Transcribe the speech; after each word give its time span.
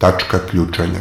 Tačka 0.00 0.38
ključanja. 0.50 1.00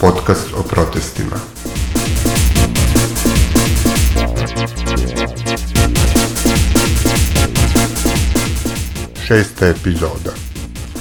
Podcast 0.00 0.46
o 0.56 0.62
protestima. 0.62 1.36
Šesta 9.26 9.66
epizoda. 9.66 10.32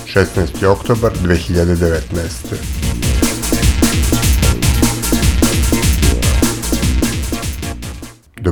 16. 0.06 0.66
oktobar 0.66 1.12
2019. 1.24 2.77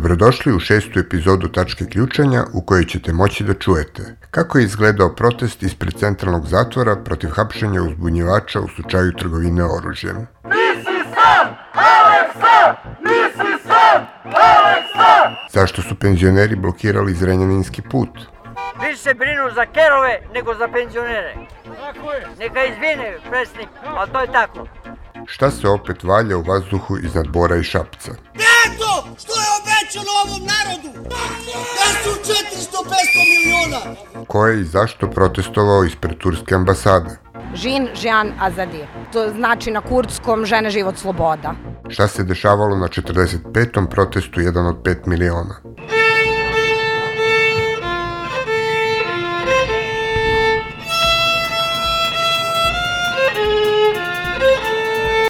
Dobrodošli 0.06 0.54
u 0.54 0.60
šestu 0.60 1.00
epizodu 1.00 1.48
Tačke 1.48 1.86
ključanja 1.86 2.44
u 2.54 2.62
kojoj 2.62 2.86
ćete 2.86 3.14
moći 3.14 3.44
da 3.44 3.54
čujete 3.54 4.02
kako 4.32 4.58
je 4.58 4.66
izgledao 4.66 5.16
protest 5.16 5.64
ispred 5.64 5.94
centralnog 5.94 6.48
zatvora 6.48 6.96
protiv 6.96 7.30
hapšenja 7.30 7.82
uzbunjivača 7.82 8.60
u 8.60 8.68
slučaju 8.68 9.12
trgovine 9.12 9.64
oružjem. 9.64 10.16
Nisi 10.44 10.98
sam, 11.16 11.48
Aleksa! 11.74 12.76
Nisi 13.08 13.64
sam, 13.64 14.06
Aleksa! 14.24 15.36
Zašto 15.54 15.82
su 15.82 15.96
penzioneri 15.96 16.56
blokirali 16.56 17.14
Zrenjaninski 17.14 17.82
put? 17.82 18.10
Više 18.88 19.14
brinu 19.14 19.46
za 19.56 19.66
kerove 19.66 20.20
nego 20.34 20.56
za 20.56 20.68
penzionere. 20.68 21.36
Neka 22.40 22.64
izvine 22.66 23.18
presnik, 23.30 23.70
ali 23.98 24.12
to 24.12 24.22
je 24.22 24.32
tako. 24.32 24.68
Šta 25.28 25.52
se 25.52 25.68
opet 25.68 26.04
valja 26.04 26.38
u 26.38 26.42
vazduhu 26.42 26.98
iznad 26.98 27.28
Bora 27.28 27.56
i 27.56 27.64
Šapca? 27.64 28.12
Je 28.12 28.45
obećano 29.96 30.12
ovom 30.26 30.48
narodu? 30.54 31.10
Da 31.78 31.88
su 32.04 32.10
400-500 32.10 33.22
miliona. 33.36 33.96
Ko 34.28 34.48
je 34.48 34.62
i 34.62 34.64
zašto 34.64 35.10
protestovao 35.10 35.84
ispred 35.84 36.18
Turske 36.18 36.56
ambasade? 36.56 37.10
Žin, 37.56 37.88
Žian, 37.96 38.32
Azadi. 38.40 38.86
To 39.14 39.30
znači 39.30 39.72
na 39.72 39.82
kurdskom 39.82 40.46
žene, 40.46 40.70
život, 40.70 40.98
sloboda. 40.98 41.54
Šta 41.90 42.08
se 42.08 42.24
dešavalo 42.24 42.76
na 42.76 42.88
45. 42.88 43.90
protestu 43.90 44.40
1 44.42 44.70
od 44.70 44.76
5 44.76 44.96
miliona? 45.06 45.56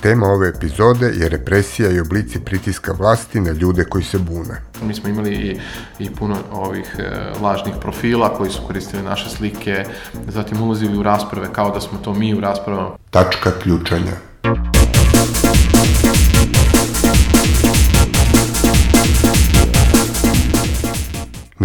Tema 0.06 0.28
ove 0.28 0.50
epizode 0.50 1.06
je 1.06 1.30
represija 1.30 1.92
i 1.92 2.00
oblici 2.00 2.40
pritiska 2.40 2.94
vlasti 3.00 3.40
na 3.40 3.52
ljude 3.52 3.84
koji 3.84 4.04
se 4.04 4.18
bune. 4.18 4.62
Mi 4.82 4.94
smo 4.94 5.10
imali 5.10 5.34
i, 5.34 5.60
i 6.00 6.10
puno 6.10 6.38
ovih 6.52 6.96
e, 7.00 7.04
lažnih 7.42 7.76
profila 7.82 8.38
koji 8.38 8.52
su 8.52 8.62
koristili 8.68 9.04
naše 9.04 9.30
slike, 9.30 9.86
zatim 10.28 10.62
ulazili 10.62 10.98
u 10.98 11.04
rasprave 11.04 11.48
kao 11.54 11.72
da 11.72 11.82
smo 11.82 12.00
to 12.00 12.14
mi 12.14 12.34
u 12.34 12.40
raspravama. 12.40 12.90
Tačka 13.10 13.52
ključanja. 13.64 14.12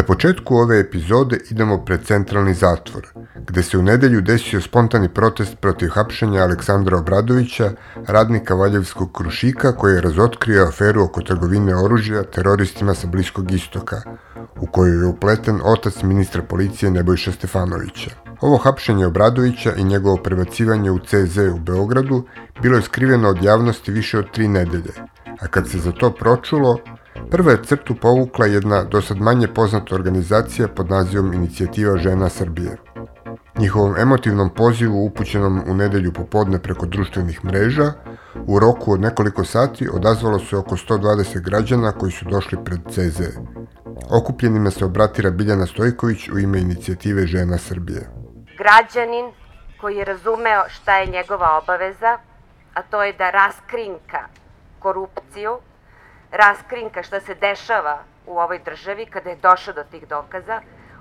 Na 0.00 0.04
početku 0.06 0.56
ove 0.56 0.78
epizode 0.80 1.38
idemo 1.50 1.84
pred 1.84 2.04
centralni 2.04 2.54
zatvor, 2.54 3.06
gde 3.48 3.62
se 3.62 3.78
u 3.78 3.82
nedelju 3.82 4.20
desio 4.20 4.60
spontani 4.60 5.08
protest 5.08 5.58
protiv 5.60 5.88
hapšenja 5.88 6.42
Aleksandra 6.42 6.98
Obradovića, 6.98 7.72
radnika 8.06 8.54
Valjevskog 8.54 9.12
krušika 9.12 9.72
koji 9.72 9.94
je 9.94 10.00
razotkrio 10.00 10.64
aferu 10.64 11.02
oko 11.02 11.20
trgovine 11.20 11.76
oružja 11.76 12.22
teroristima 12.22 12.94
sa 12.94 13.06
Bliskog 13.06 13.52
istoka, 13.52 14.02
u 14.60 14.66
kojoj 14.66 15.00
je 15.00 15.06
upleten 15.06 15.60
otac 15.64 16.02
ministra 16.02 16.42
policije 16.42 16.90
Nebojša 16.90 17.32
Stefanovića. 17.32 18.10
Ovo 18.40 18.56
hapšenje 18.56 19.06
Obradovića 19.06 19.74
i 19.76 19.84
njegovo 19.84 20.16
prebacivanje 20.16 20.90
u 20.90 20.98
CZ 20.98 21.38
u 21.38 21.58
Beogradu 21.58 22.24
bilo 22.62 22.76
je 22.76 22.82
skriveno 22.82 23.28
od 23.28 23.42
javnosti 23.42 23.92
više 23.92 24.18
od 24.18 24.32
tri 24.32 24.48
nedelje, 24.48 24.92
a 25.40 25.46
kad 25.46 25.68
se 25.68 25.78
za 25.78 25.92
to 25.92 26.10
pročulo, 26.10 26.78
Prva 27.30 27.50
je 27.50 27.62
crtu 27.64 27.94
povukla 27.94 28.46
jedna 28.46 28.84
do 28.84 29.02
sad 29.02 29.20
manje 29.20 29.48
poznata 29.48 29.94
organizacija 29.94 30.68
pod 30.68 30.90
nazivom 30.90 31.32
Inicijativa 31.32 31.96
žena 31.96 32.28
Srbije. 32.28 32.76
Njihovom 33.58 33.96
emotivnom 33.98 34.50
pozivu 34.54 35.04
upućenom 35.04 35.62
u 35.68 35.74
nedelju 35.74 36.12
popodne 36.12 36.58
preko 36.58 36.86
društvenih 36.86 37.44
mreža, 37.44 37.92
u 38.46 38.58
roku 38.58 38.92
od 38.92 39.00
nekoliko 39.00 39.44
sati 39.44 39.88
odazvalo 39.92 40.38
se 40.38 40.56
oko 40.56 40.76
120 40.76 41.40
građana 41.40 41.92
koji 41.92 42.12
su 42.12 42.24
došli 42.24 42.58
pred 42.64 42.80
CZ. 42.90 43.20
Okupljenima 44.10 44.70
se 44.70 44.84
obratira 44.84 45.30
Biljana 45.30 45.66
Stojković 45.66 46.28
u 46.28 46.38
ime 46.38 46.60
Inicijative 46.60 47.26
žena 47.26 47.58
Srbije. 47.58 48.08
građanin 48.58 49.32
koji 49.80 49.96
je 49.96 50.04
razumeo 50.04 50.68
šta 50.68 50.96
je 50.98 51.06
njegova 51.06 51.58
obaveza, 51.62 52.18
a 52.74 52.82
to 52.82 53.02
je 53.02 53.12
da 53.12 53.30
raskrinka 53.30 54.28
korupciju, 54.78 55.58
raskrinka 56.32 57.02
šta 57.02 57.20
se 57.20 57.34
dešava 57.34 57.98
u 58.26 58.38
ovoj 58.38 58.58
državi 58.58 59.06
kada 59.06 59.30
je 59.30 59.36
došao 59.36 59.74
do 59.74 59.84
tih 59.84 60.08
dokaza. 60.08 60.60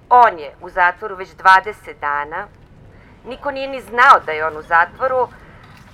On 0.10 0.40
je 0.40 0.56
u 0.62 0.70
zatvoru 0.70 1.16
već 1.16 1.30
20 1.30 2.00
dana. 2.02 2.48
Niko 3.26 3.52
nije 3.52 3.68
ni 3.68 3.82
znao 3.82 4.20
da 4.26 4.32
je 4.32 4.46
on 4.46 4.58
u 4.58 4.62
zatvoru, 4.62 5.28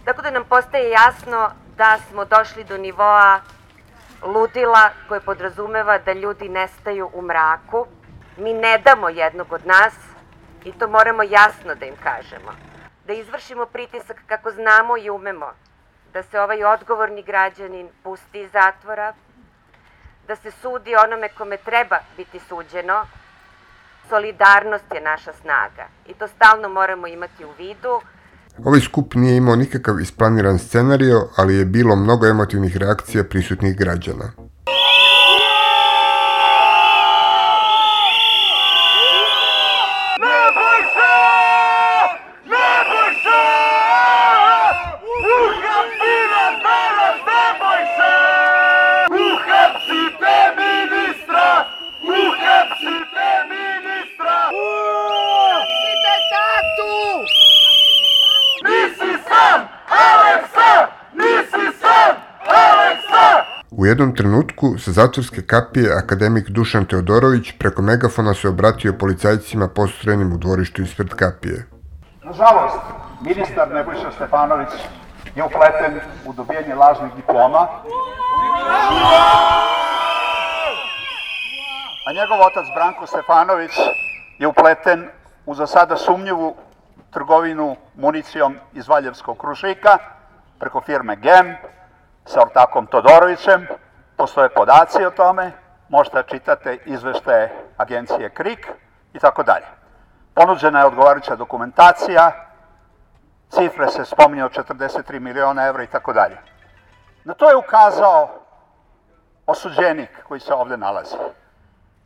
tako 0.05 0.21
da 0.21 0.31
nam 0.31 0.43
postaje 0.43 0.89
jasno 0.89 1.51
da 1.77 1.97
smo 2.09 2.25
došli 2.25 2.63
do 2.63 2.77
nivoa 2.77 3.41
ludila 4.21 4.89
koje 5.07 5.19
podrazumeva 5.19 5.97
da 5.97 6.13
ljudi 6.13 6.49
nestaju 6.49 7.09
u 7.13 7.21
mraku. 7.21 7.87
Mi 8.37 8.53
ne 8.53 8.77
damo 8.77 9.09
jednog 9.09 9.53
od 9.53 9.65
nas 9.65 9.93
i 10.63 10.71
to 10.71 10.87
moramo 10.87 11.23
jasno 11.23 11.75
da 11.75 11.85
im 11.85 11.95
kažemo. 12.03 12.51
Da 13.07 13.13
izvršimo 13.13 13.65
pritisak 13.65 14.17
kako 14.27 14.51
znamo 14.51 14.97
i 14.97 15.09
umemo. 15.09 15.51
Da 16.13 16.23
se 16.23 16.39
ovaj 16.39 16.63
odgovorni 16.63 17.23
građanin 17.23 17.89
pusti 18.03 18.41
iz 18.41 18.51
zatvora, 18.51 19.13
da 20.27 20.35
se 20.35 20.51
sudi 20.51 20.95
onome 21.05 21.29
kome 21.29 21.57
treba 21.57 21.99
biti 22.17 22.39
suđeno. 22.49 23.05
Solidarnost 24.09 24.85
je 24.95 25.01
naša 25.01 25.33
snaga 25.41 25.87
i 26.05 26.13
to 26.13 26.27
stalno 26.27 26.69
moramo 26.69 27.07
imati 27.07 27.45
u 27.45 27.51
vidu. 27.57 28.01
Ovaj 28.65 28.79
skup 28.79 29.13
nije 29.15 29.37
imao 29.37 29.55
nikakav 29.55 29.99
isplaniran 29.99 30.59
scenario, 30.59 31.27
ali 31.35 31.55
je 31.57 31.65
bilo 31.65 31.95
mnogo 31.95 32.27
emotivnih 32.27 32.77
reakcija 32.77 33.23
prisutnih 33.23 33.75
građana. 33.77 34.31
Ne 40.23 40.41
boj 40.57 40.81
se! 40.95 41.13
Ne 42.53 42.71
boj 42.89 43.11
se! 43.23 43.41
Uhapsi 45.35 46.15
nas 46.31 46.55
danas, 46.65 47.17
ne 47.29 47.45
boj 47.59 47.81
se! 47.97 48.13
Uhapsite 49.25 50.35
ministra! 50.61 51.47
Uhapsite 52.19 53.27
ministra! 53.53 54.35
Idite 55.79 56.15
tatu! 56.31 56.93
Nisi 58.67 59.11
sam, 59.27 59.59
Aleksa! 60.05 60.71
Nisi 61.19 61.65
sam, 61.81 62.13
Aleksa! 62.63 63.27
U 63.71 63.85
jednom 64.05 64.17
trenutku 64.17 64.77
sa 64.77 64.91
zatvorske 64.91 65.41
kapije 65.41 65.89
akademik 65.97 66.49
Dušan 66.49 66.85
Teodorović 66.85 67.51
preko 67.59 67.81
megafona 67.81 68.33
se 68.33 68.49
obratio 68.49 68.93
policajcima 68.93 69.67
postrojenim 69.67 70.33
u 70.33 70.37
dvorištu 70.37 70.81
ispred 70.81 71.09
kapije. 71.09 71.65
Nažalost, 72.23 72.79
ministar 73.21 73.71
Nebojša 73.73 74.11
Stefanović 74.11 74.69
je 75.35 75.43
upleten 75.43 75.99
u 76.25 76.33
dobijanje 76.33 76.75
lažnih 76.75 77.11
diploma, 77.15 77.67
a 82.05 82.13
njegov 82.13 82.39
otac 82.47 82.65
Branko 82.75 83.07
Stefanović 83.07 83.71
je 84.39 84.47
upleten 84.47 85.09
u 85.45 85.55
za 85.55 85.67
sada 85.67 85.97
sumnjivu 85.97 86.55
trgovinu 87.13 87.75
municijom 87.95 88.55
iz 88.73 88.87
Valjevskog 88.87 89.37
krušika 89.37 89.97
preko 90.59 90.81
firme 90.81 91.15
GEM 91.15 91.55
sa 92.25 92.41
ortakom 92.41 92.87
Todorovićem. 92.87 93.67
Postoje 94.17 94.49
podaci 94.49 95.05
o 95.05 95.11
tome, 95.11 95.51
možete 95.89 96.15
da 96.17 96.23
čitate 96.23 96.77
izveštaje 96.85 97.51
agencije 97.77 98.29
KRIK 98.29 98.67
i 99.13 99.19
tako 99.19 99.43
dalje. 99.43 99.65
Ponuđena 100.33 100.79
je 100.79 100.85
odgovarajuća 100.85 101.35
dokumentacija, 101.35 102.31
cifre 103.49 103.87
se 103.87 104.05
spominje 104.05 104.45
od 104.45 104.51
43 104.51 105.19
miliona 105.19 105.67
evra 105.67 105.83
i 105.83 105.87
tako 105.87 106.13
dalje. 106.13 106.37
Na 107.23 107.33
to 107.33 107.49
je 107.49 107.55
ukazao 107.55 108.29
osuđenik 109.45 110.09
koji 110.27 110.39
se 110.39 110.53
ovde 110.53 110.77
nalazi. 110.77 111.15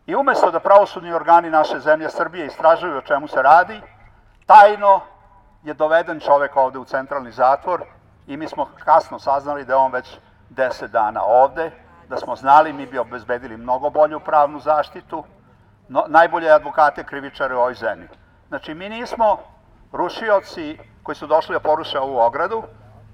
I 0.05 0.15
umesto 0.15 0.51
da 0.51 0.59
pravosudni 0.59 1.13
organi 1.13 1.49
naše 1.49 1.79
zemlje 1.79 2.09
Srbije 2.09 2.45
istražuju 2.45 2.97
o 2.97 3.01
čemu 3.01 3.27
se 3.27 3.41
radi, 3.41 3.81
tajno 4.45 5.01
je 5.63 5.73
doveden 5.73 6.19
čovek 6.19 6.57
ovde 6.57 6.79
u 6.79 6.85
centralni 6.85 7.31
zatvor 7.31 7.83
i 8.27 8.37
mi 8.37 8.47
smo 8.47 8.69
kasno 8.85 9.19
saznali 9.19 9.65
da 9.65 9.73
je 9.73 9.77
on 9.77 9.91
već 9.91 10.17
10 10.49 10.87
dana 10.87 11.23
ovde, 11.23 11.71
da 12.09 12.17
smo 12.17 12.35
znali 12.35 12.73
mi 12.73 12.85
bi 12.85 12.97
obezbedili 12.97 13.57
mnogo 13.57 13.89
bolju 13.89 14.19
pravnu 14.19 14.59
zaštitu, 14.59 15.23
no, 15.87 16.03
najbolje 16.07 16.51
advokate 16.51 17.03
krivičare 17.03 17.55
u 17.55 17.59
ovoj 17.59 17.73
zemlji. 17.73 18.07
Znači, 18.47 18.73
mi 18.73 18.89
nismo 18.89 19.37
rušioci 19.91 20.77
koji 21.03 21.15
su 21.15 21.27
došli 21.27 21.53
da 21.53 21.59
poruše 21.59 21.99
ovu 21.99 22.17
ogradu, 22.17 22.63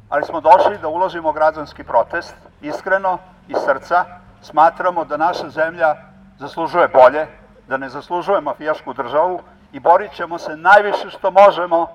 ali 0.09 0.23
smo 0.23 0.41
došli 0.41 0.77
da 0.77 0.87
uložimo 0.87 1.31
građanski 1.31 1.83
protest, 1.83 2.35
iskreno, 2.61 3.17
iz 3.47 3.57
srca. 3.65 4.05
Smatramo 4.41 5.05
da 5.05 5.17
naša 5.17 5.49
zemlja 5.49 5.95
zaslužuje 6.39 6.87
bolje, 6.87 7.27
da 7.67 7.77
ne 7.77 7.89
zaslužuje 7.89 8.41
mafijašku 8.41 8.93
državu 8.93 9.41
i 9.71 9.79
borit 9.79 10.11
ćemo 10.11 10.37
se 10.37 10.57
najviše 10.57 11.09
što 11.09 11.31
možemo 11.31 11.87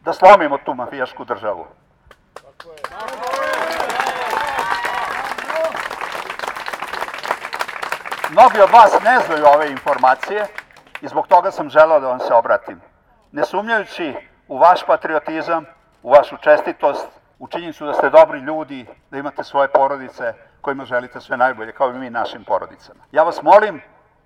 da 0.00 0.12
slomimo 0.12 0.58
tu 0.58 0.74
mafijašku 0.74 1.24
državu. 1.24 1.66
Mnogi 8.32 8.60
od 8.60 8.70
vas 8.70 8.92
ne 9.04 9.18
znaju 9.20 9.44
ove 9.54 9.70
informacije 9.70 10.46
i 11.00 11.08
zbog 11.08 11.26
toga 11.26 11.50
sam 11.50 11.70
želeo 11.70 12.00
da 12.00 12.08
vam 12.08 12.20
se 12.20 12.34
obratim. 12.34 12.80
Ne 13.32 13.44
sumnjajući 13.44 14.14
u 14.48 14.58
vaš 14.58 14.86
patriotizam, 14.86 15.64
u 16.02 16.10
vašu 16.10 16.36
čestitost, 16.36 17.08
u 17.38 17.48
činjenicu 17.48 17.86
da 17.86 17.92
ste 17.92 18.10
dobri 18.10 18.40
ljudi, 18.40 18.86
da 19.10 19.18
imate 19.18 19.44
svoje 19.44 19.68
porodice 19.68 20.32
kojima 20.60 20.84
želite 20.84 21.20
sve 21.20 21.36
najbolje, 21.36 21.72
kao 21.72 21.90
i 21.90 21.98
mi 21.98 22.10
našim 22.10 22.44
porodicama. 22.44 23.00
Ja 23.12 23.22
vas 23.22 23.42
molim 23.42 23.82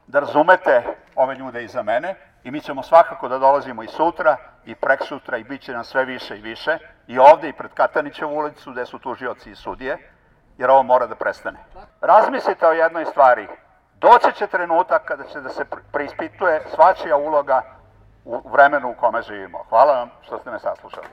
da 0.07 0.21
razumete 0.21 0.83
ove 1.15 1.35
ljude 1.35 1.65
iza 1.65 1.83
mene 1.83 2.15
i 2.45 2.51
mi 2.51 2.61
ćemo 2.61 2.83
svakako 2.83 3.29
da 3.29 3.39
dolazimo 3.39 3.83
i 3.83 3.89
sutra 3.89 4.37
i 4.65 4.75
prek 4.75 5.03
sutra 5.03 5.37
i 5.37 5.45
bit 5.45 5.63
će 5.63 5.73
nam 5.73 5.85
sve 5.85 6.05
više 6.05 6.39
i 6.39 6.43
više 6.43 6.79
i 7.07 7.19
ovde 7.19 7.49
i 7.49 7.53
pred 7.53 7.71
Katanićevu 7.75 8.37
ulicu 8.39 8.73
gde 8.73 8.87
su 8.87 8.99
tužioci 8.99 9.51
i 9.51 9.57
sudije, 9.57 9.99
jer 10.59 10.71
ovo 10.71 10.83
mora 10.83 11.07
da 11.07 11.15
prestane. 11.15 11.59
Razmislite 12.01 12.67
o 12.67 12.73
jednoj 12.73 13.05
stvari. 13.05 13.49
Doći 14.01 14.39
će 14.39 14.47
trenutak 14.47 15.05
kada 15.05 15.25
će 15.25 15.41
da 15.41 15.49
se 15.49 15.65
preispituje 15.93 16.63
svačija 16.75 17.17
uloga 17.17 17.63
u 18.25 18.51
vremenu 18.51 18.91
u 18.91 18.95
kome 19.01 19.23
živimo. 19.23 19.59
Hvala 19.69 19.93
vam 19.93 20.11
što 20.23 20.39
ste 20.39 20.51
me 20.51 20.59
saslušali. 20.59 21.07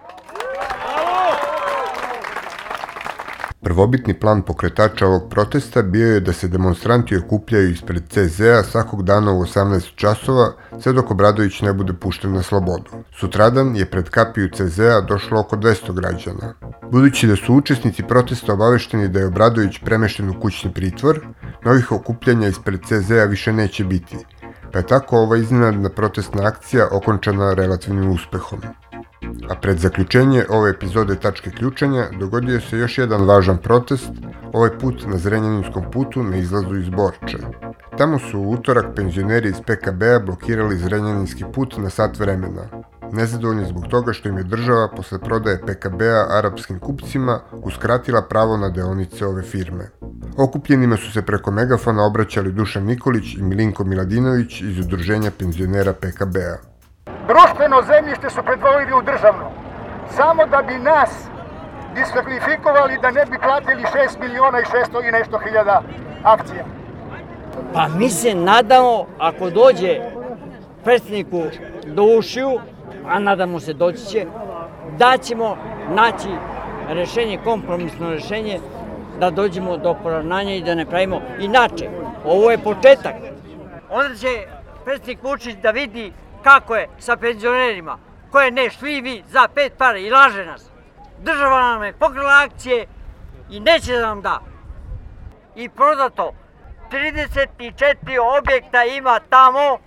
Prvobitni 3.63 4.13
plan 4.13 4.41
pokretača 4.41 5.07
ovog 5.07 5.29
protesta 5.29 5.81
bio 5.81 6.13
je 6.13 6.19
da 6.19 6.33
se 6.33 6.47
demonstranti 6.47 7.17
okupljaju 7.17 7.69
ispred 7.69 8.03
CZ-a 8.09 8.63
svakog 8.63 9.03
dana 9.03 9.31
u 9.31 9.41
18 9.41 9.95
časova, 9.95 10.51
sve 10.81 10.93
dok 10.93 11.11
Obradović 11.11 11.61
ne 11.61 11.73
bude 11.73 11.93
pušten 11.93 12.33
na 12.33 12.41
slobodu. 12.41 12.89
Sutradan 13.19 13.75
je 13.75 13.85
pred 13.85 14.09
kapiju 14.09 14.49
CZ-a 14.49 15.01
došlo 15.01 15.39
oko 15.39 15.55
200 15.55 15.93
građana. 15.93 16.53
Budući 16.91 17.27
da 17.27 17.35
su 17.35 17.55
učesnici 17.55 18.03
protesta 18.03 18.53
obavešteni 18.53 19.07
da 19.07 19.19
je 19.19 19.27
Obradović 19.27 19.79
premešten 19.85 20.29
u 20.29 20.39
kućni 20.41 20.73
pritvor, 20.73 21.19
novih 21.65 21.91
okupljanja 21.91 22.47
ispred 22.47 22.79
CZ-a 22.85 23.25
više 23.25 23.53
neće 23.53 23.83
biti, 23.83 24.17
pa 24.73 24.79
je 24.79 24.87
tako 24.87 25.17
ova 25.17 25.37
iznenadna 25.37 25.89
protestna 25.89 26.47
akcija 26.47 26.87
okončana 26.91 27.53
relativnim 27.53 28.11
uspehom. 28.11 28.61
A 29.49 29.55
pred 29.55 29.77
zaključenje 29.77 30.45
ove 30.49 30.69
epizode 30.69 31.15
Tačke 31.15 31.51
ključanja 31.51 32.07
dogodio 32.19 32.61
se 32.61 32.77
još 32.77 32.97
jedan 32.97 33.25
važan 33.25 33.57
protest, 33.57 34.11
ovaj 34.53 34.79
put 34.79 35.05
na 35.07 35.17
Zrenjaninskom 35.17 35.83
putu 35.91 36.23
na 36.23 36.37
izlazu 36.37 36.77
iz 36.77 36.89
Borče. 36.89 37.37
Tamo 37.97 38.19
su 38.19 38.39
u 38.39 38.51
utorak 38.51 38.85
penzioneri 38.95 39.49
iz 39.49 39.61
PKB-a 39.67 40.19
blokirali 40.19 40.77
Zrenjaninski 40.77 41.43
put 41.53 41.77
na 41.77 41.89
sat 41.89 42.19
vremena. 42.19 42.61
Nezadovoljni 43.11 43.65
zbog 43.65 43.87
toga 43.87 44.13
što 44.13 44.29
im 44.29 44.37
je 44.37 44.43
država 44.43 44.87
posle 44.95 45.19
prodaje 45.19 45.61
PKB-a 45.61 46.37
arapskim 46.37 46.79
kupcima 46.79 47.39
uskratila 47.51 48.21
pravo 48.21 48.57
na 48.57 48.69
deonice 48.69 49.25
ove 49.25 49.41
firme. 49.41 49.89
Okupljenima 50.37 50.97
su 50.97 51.11
se 51.11 51.21
preko 51.21 51.51
megafona 51.51 52.05
obraćali 52.05 52.51
Dušan 52.51 52.83
Nikolić 52.83 53.33
i 53.33 53.41
Milinko 53.41 53.83
Miladinović 53.83 54.61
iz 54.61 54.79
udruženja 54.79 55.31
penzionera 55.39 55.93
PKB-a. 55.93 56.57
Društveno 57.27 57.81
zemljište 57.87 58.29
su 58.29 58.41
pretvorili 58.45 58.93
u 58.93 59.01
državno. 59.01 59.51
Samo 60.15 60.45
da 60.45 60.61
bi 60.67 60.73
nas 60.73 61.09
diskvalifikovali 61.95 62.99
da 63.01 63.11
ne 63.11 63.25
bi 63.25 63.37
platili 63.43 63.83
6 63.83 64.19
miliona 64.19 64.59
i 64.59 64.63
600 64.63 65.07
i 65.07 65.11
nešto 65.11 65.39
hiljada 65.39 65.81
akcija. 66.23 66.65
Pa 67.73 67.87
mi 67.87 68.09
se 68.09 68.35
nadamo, 68.35 69.05
ako 69.19 69.49
dođe 69.49 69.99
predsjedniku 70.83 71.41
do 71.85 72.03
ušiju, 72.03 72.59
a 73.07 73.19
nadamo 73.19 73.59
se 73.59 73.73
doći 73.73 74.05
će, 74.05 74.25
da 74.97 75.17
ćemo 75.17 75.57
naći 75.89 76.29
rešenje, 76.89 77.39
kompromisno 77.43 78.09
rešenje, 78.09 78.59
da 79.19 79.29
dođemo 79.29 79.77
do 79.77 79.93
poravnanja 80.03 80.53
i 80.53 80.63
da 80.63 80.75
ne 80.75 80.85
pravimo 80.85 81.21
inače. 81.39 81.89
Ovo 82.25 82.51
je 82.51 82.57
početak. 82.57 83.15
Onda 83.89 84.15
će 84.15 84.27
predsjednik 84.85 85.23
Vučić 85.23 85.55
da 85.55 85.71
vidi 85.71 86.13
kako 86.43 86.75
je 86.75 86.89
sa 86.99 87.15
penzionerima, 87.15 87.97
koje 88.31 88.51
ne 88.51 88.69
šljivi 88.69 89.23
za 89.27 89.47
pet 89.55 89.73
para 89.77 89.97
i 89.97 90.09
laže 90.09 90.45
nas. 90.45 90.69
Država 91.19 91.61
nam 91.61 91.83
je 91.83 91.93
pokrala 91.93 92.43
akcije 92.45 92.85
i 93.49 93.59
neće 93.59 93.93
da 93.93 94.07
nam 94.07 94.21
da. 94.21 94.39
I 95.55 95.69
prodato 95.69 96.31
34 96.91 98.19
objekta 98.39 98.83
ima 98.83 99.19
tamo, 99.29 99.77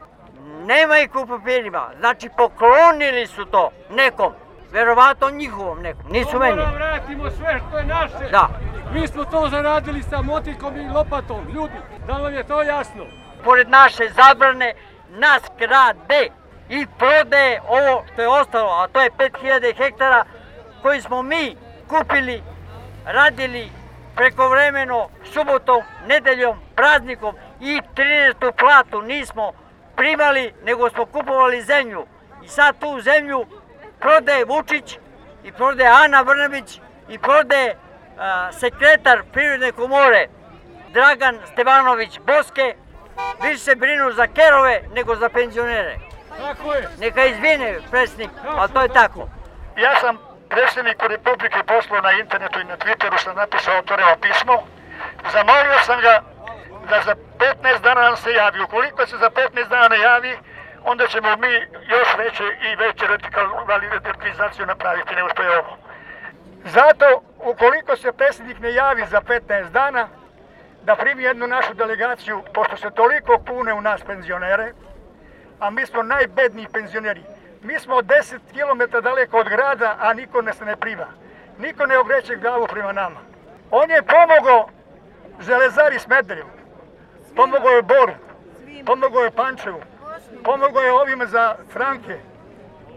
nema 0.67 0.99
ih 0.99 1.15
u 1.15 1.27
papirima. 1.27 1.91
Znači 1.99 2.29
poklonili 2.37 3.27
su 3.27 3.45
to 3.45 3.71
nekom, 3.91 4.33
verovatno 4.77 5.31
njihovom 5.31 5.83
nekom, 5.83 6.11
nisu 6.11 6.39
meni. 6.39 6.57
Moramo 6.57 6.75
vratimo 6.75 7.31
sve 7.31 7.61
što 7.69 7.79
je 7.79 7.85
naše. 7.85 8.31
Da. 8.31 8.49
Mi 8.93 9.09
smo 9.09 9.25
to 9.25 9.49
zaradili 9.51 10.03
sa 10.03 10.23
motikom 10.23 10.77
i 10.77 10.89
lopatom, 10.89 11.49
ljudi, 11.55 11.79
da 12.07 12.13
vam 12.13 12.35
je 12.35 12.45
to 12.45 12.63
jasno. 12.63 13.05
Pored 13.45 13.69
naše 13.69 14.09
zabrane, 14.09 14.75
nas 15.09 15.43
krade 15.59 16.29
i 16.69 16.87
prodaje 16.99 17.61
ovo 17.69 18.05
što 18.13 18.23
je 18.23 18.29
ostalo, 18.29 18.71
a 18.71 18.89
to 18.89 19.01
je 19.01 19.11
5000 19.11 19.77
hektara 19.77 20.25
koji 20.83 21.01
smo 21.01 21.23
mi 21.23 21.57
kupili, 21.89 22.43
radili 23.05 23.69
prekovremeno, 24.17 25.09
subotom, 25.33 25.83
nedeljom, 26.07 26.57
praznikom 26.75 27.35
i 27.61 27.81
13. 27.95 28.53
platu 28.59 29.03
nismo 29.03 29.53
primali, 29.97 30.53
nego 30.65 30.91
smo 30.91 31.07
kupovali 31.07 31.63
zemlju. 31.63 32.07
I 32.45 32.49
sad 32.49 32.79
tu 32.79 33.01
zemlju 33.01 33.47
prodaje 34.01 34.45
Vučić 34.45 34.99
i 35.45 35.53
prodaje 35.53 35.91
Ana 35.91 36.25
Brnabić 36.25 36.81
i 37.09 37.19
prodaje 37.19 37.77
a, 38.19 38.53
sekretar 38.53 39.23
Privredne 39.33 39.73
komore 39.73 40.29
Dragan 40.93 41.39
Stevanović 41.53 42.21
Boske, 42.27 42.75
više 43.43 43.59
se 43.59 43.75
brinu 43.75 44.13
za 44.13 44.27
kerove 44.27 44.83
nego 44.95 45.17
za 45.17 45.29
penzionere. 45.29 45.97
Tako 46.39 46.73
je. 46.75 46.89
Neka 46.99 47.25
izvine 47.25 47.79
predsjednik, 47.91 48.31
ali 48.45 48.73
to 48.73 48.83
je 48.83 48.89
tako. 48.89 49.29
Ja 49.77 50.01
sam 50.01 50.19
predsjedniku 50.49 51.09
Republike 51.09 51.59
poslao 51.67 52.01
na 52.01 52.13
internetu 52.13 52.61
i 52.61 52.65
na 52.65 52.77
Twitteru 52.77 53.19
sam 53.19 53.37
napisao 53.37 53.79
otvoreno 53.79 54.17
pismo. 54.21 54.63
Zamolio 55.33 55.79
sam 55.87 56.01
ga 56.01 56.23
da 56.91 57.03
za 57.05 57.15
15 57.39 57.81
dana 57.83 58.01
nam 58.01 58.17
se 58.17 58.33
javi. 58.33 58.63
Ukoliko 58.63 59.07
se 59.07 59.17
za 59.17 59.31
15 59.31 59.69
dana 59.69 59.89
ne 59.89 59.99
javi, 60.01 60.39
onda 60.87 61.07
ćemo 61.07 61.37
mi 61.37 61.53
još 61.95 62.09
veće 62.19 62.45
i 62.45 62.77
veće 62.77 63.07
radikalizaciju 63.67 64.67
napraviti 64.67 65.15
nego 65.15 65.29
što 65.29 65.43
je 65.43 65.59
ovo. 65.59 65.77
Zato, 66.65 67.23
ukoliko 67.39 67.97
se 67.97 68.13
predsjednik 68.13 68.59
ne 68.61 68.75
javi 68.75 69.07
za 69.11 69.21
15 69.21 69.71
dana, 69.71 70.09
da 70.83 70.97
primi 70.97 71.23
jednu 71.23 71.47
našu 71.47 71.75
delegaciju, 71.75 72.43
pošto 72.55 72.77
se 72.77 72.91
toliko 72.91 73.39
kune 73.49 73.73
u 73.75 73.81
nas 73.81 74.03
penzionere, 74.03 74.73
a 75.61 75.71
mi 75.71 75.87
smo 75.87 76.03
najbedniji 76.03 76.67
penzioneri. 76.73 77.23
Mi 77.63 77.79
smo 77.81 77.95
10 77.97 78.39
km 78.53 79.01
daleko 79.03 79.39
od 79.39 79.49
grada, 79.49 79.97
a 80.01 80.15
niko 80.15 80.43
nas 80.43 80.61
ne 80.61 80.77
prima. 80.77 81.07
Niko 81.59 81.87
ne 81.87 81.99
ogreće 81.99 82.37
glavu 82.37 82.67
prema 82.67 82.93
nama. 82.93 83.21
On 83.71 83.91
je 83.91 84.03
pomogao 84.03 84.69
Železari 85.41 85.99
Smederevu, 85.99 86.51
pomogao 87.37 87.71
je 87.71 87.83
Boru, 87.83 88.13
pomogao 88.87 89.25
je 89.25 89.31
Pančevu, 89.31 89.81
pomogao 90.47 90.83
je 90.83 90.93
ovima 90.93 91.27
za 91.27 91.55
Franke, 91.73 92.15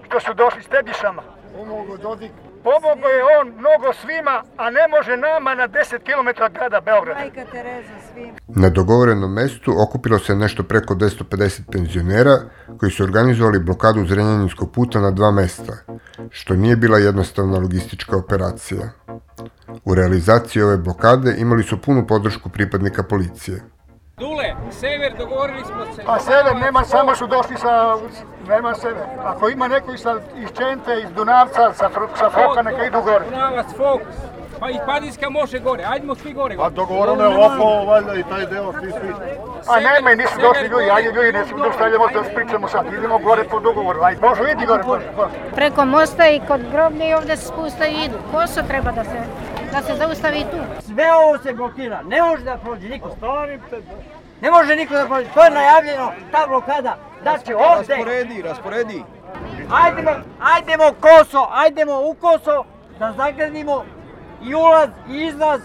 što 0.05 0.19
su 0.19 0.33
došli 0.33 0.63
s 0.63 0.67
Tedišama. 0.67 1.23
Pomogao 1.55 1.97
Dodik. 1.97 2.31
Pomogao 2.63 3.09
je 3.09 3.23
on 3.39 3.47
mnogo 3.47 3.93
svima, 4.01 4.43
a 4.57 4.69
ne 4.69 4.85
može 4.95 5.17
nama 5.17 5.55
na 5.55 5.67
10 5.67 5.99
km 6.07 6.29
grada 6.53 6.81
Beograda. 6.81 7.19
Na 8.47 8.69
dogovorenom 8.69 9.33
mestu 9.33 9.71
okupilo 9.83 10.19
se 10.19 10.35
nešto 10.35 10.63
preko 10.63 10.95
250 10.95 11.61
penzionera 11.71 12.37
koji 12.79 12.91
su 12.91 13.03
organizovali 13.03 13.59
blokadu 13.59 14.05
Zrenjaninskog 14.05 14.71
puta 14.71 14.99
na 14.99 15.11
dva 15.11 15.31
mesta, 15.31 15.73
što 16.29 16.55
nije 16.55 16.75
bila 16.75 16.97
jednostavna 16.97 17.57
logistička 17.57 18.17
operacija. 18.17 18.89
U 19.85 19.95
realizaciji 19.95 20.63
ove 20.63 20.77
blokade 20.77 21.35
imali 21.37 21.63
su 21.63 21.81
punu 21.81 22.07
podršku 22.07 22.49
pripadnika 22.49 23.03
policije. 23.03 23.61
Dule, 24.19 24.55
sever, 24.71 25.13
dogovorili 25.17 25.63
smo 25.65 25.93
se. 25.95 26.03
Pa 26.05 26.19
sever 26.19 26.55
nema, 26.55 26.83
samo 26.83 27.15
su 27.15 27.27
došli 27.27 27.57
sa, 27.57 27.95
nema 28.47 28.75
sever. 28.75 29.03
Ako 29.23 29.49
ima 29.49 29.67
neko 29.67 29.91
iz, 29.91 30.05
iz 30.35 30.49
Čente, 30.57 31.01
iz 31.03 31.11
Dunavca, 31.11 31.73
sa, 31.73 31.89
sa 32.15 32.29
Foka, 32.29 32.61
neka 32.61 32.85
idu 32.85 33.01
gore. 33.01 33.25
Dunavac, 33.29 33.67
Fokus. 33.77 34.15
Pa 34.59 34.69
i 34.69 34.79
Padinska 34.85 35.29
može 35.29 35.59
gore, 35.59 35.83
ajdemo 35.87 36.15
svi 36.15 36.33
gore. 36.33 36.57
Pa 36.57 36.69
dogovoreno 36.69 37.23
je 37.23 37.37
ovo, 37.37 37.85
valjda 37.85 38.15
i 38.15 38.23
taj 38.23 38.45
deo, 38.45 38.73
svi 38.73 38.91
svi. 38.91 39.13
A 39.67 39.79
nema, 39.79 40.15
nisu 40.15 40.39
došli 40.41 40.67
ljudi, 40.67 40.89
ajde 40.91 41.11
ljudi, 41.11 41.31
ne 41.31 41.45
smo 41.45 41.57
došli, 41.57 41.83
ajde 41.83 41.97
možda 41.97 42.23
pričamo 42.35 42.67
sad, 42.67 42.93
idemo 42.93 43.17
gore 43.17 43.43
po 43.43 43.59
dogovoru, 43.59 43.99
ajde, 44.03 44.21
može, 44.27 44.43
vidi 44.43 44.65
gore, 44.65 44.83
može, 44.83 45.05
može. 45.17 45.31
Preko 45.55 45.85
mosta 45.85 46.27
i 46.27 46.41
kod 46.47 46.61
groblja 46.71 47.05
i 47.09 47.13
ovde 47.13 47.37
se 47.37 47.45
spusta 47.47 47.87
i 47.87 48.05
idu. 48.05 48.17
Koso 48.31 48.61
treba 48.67 48.91
da 48.91 49.03
se, 49.03 49.19
da 49.71 49.81
se 49.81 49.95
zaustavi 49.95 50.45
tu. 50.51 50.57
Sve 50.85 51.13
ovo 51.13 51.37
se 51.37 51.53
blokira, 51.53 52.01
ne 52.01 52.21
može 52.21 52.43
da 52.43 52.57
prođe 52.57 52.89
niko. 52.89 53.09
Ne 54.41 54.51
može 54.51 54.75
niko 54.75 54.93
da 54.93 55.05
prođe, 55.05 55.29
to 55.33 55.43
je 55.43 55.51
najavljeno, 55.51 56.11
ta 56.31 56.47
blokada. 56.47 56.97
Znači 57.21 57.53
ovde... 57.53 57.95
Rasporedi, 57.95 58.41
rasporedi. 58.41 59.03
Ajdemo, 59.83 60.11
ajdemo 60.55 60.83
koso, 60.99 61.47
ajdemo 61.51 62.01
u 62.01 62.13
koso 62.13 62.63
da 62.99 63.13
zagradimo 63.17 63.85
i 64.43 64.55
ulaz 64.55 64.89
i 65.09 65.25
izlaz. 65.25 65.61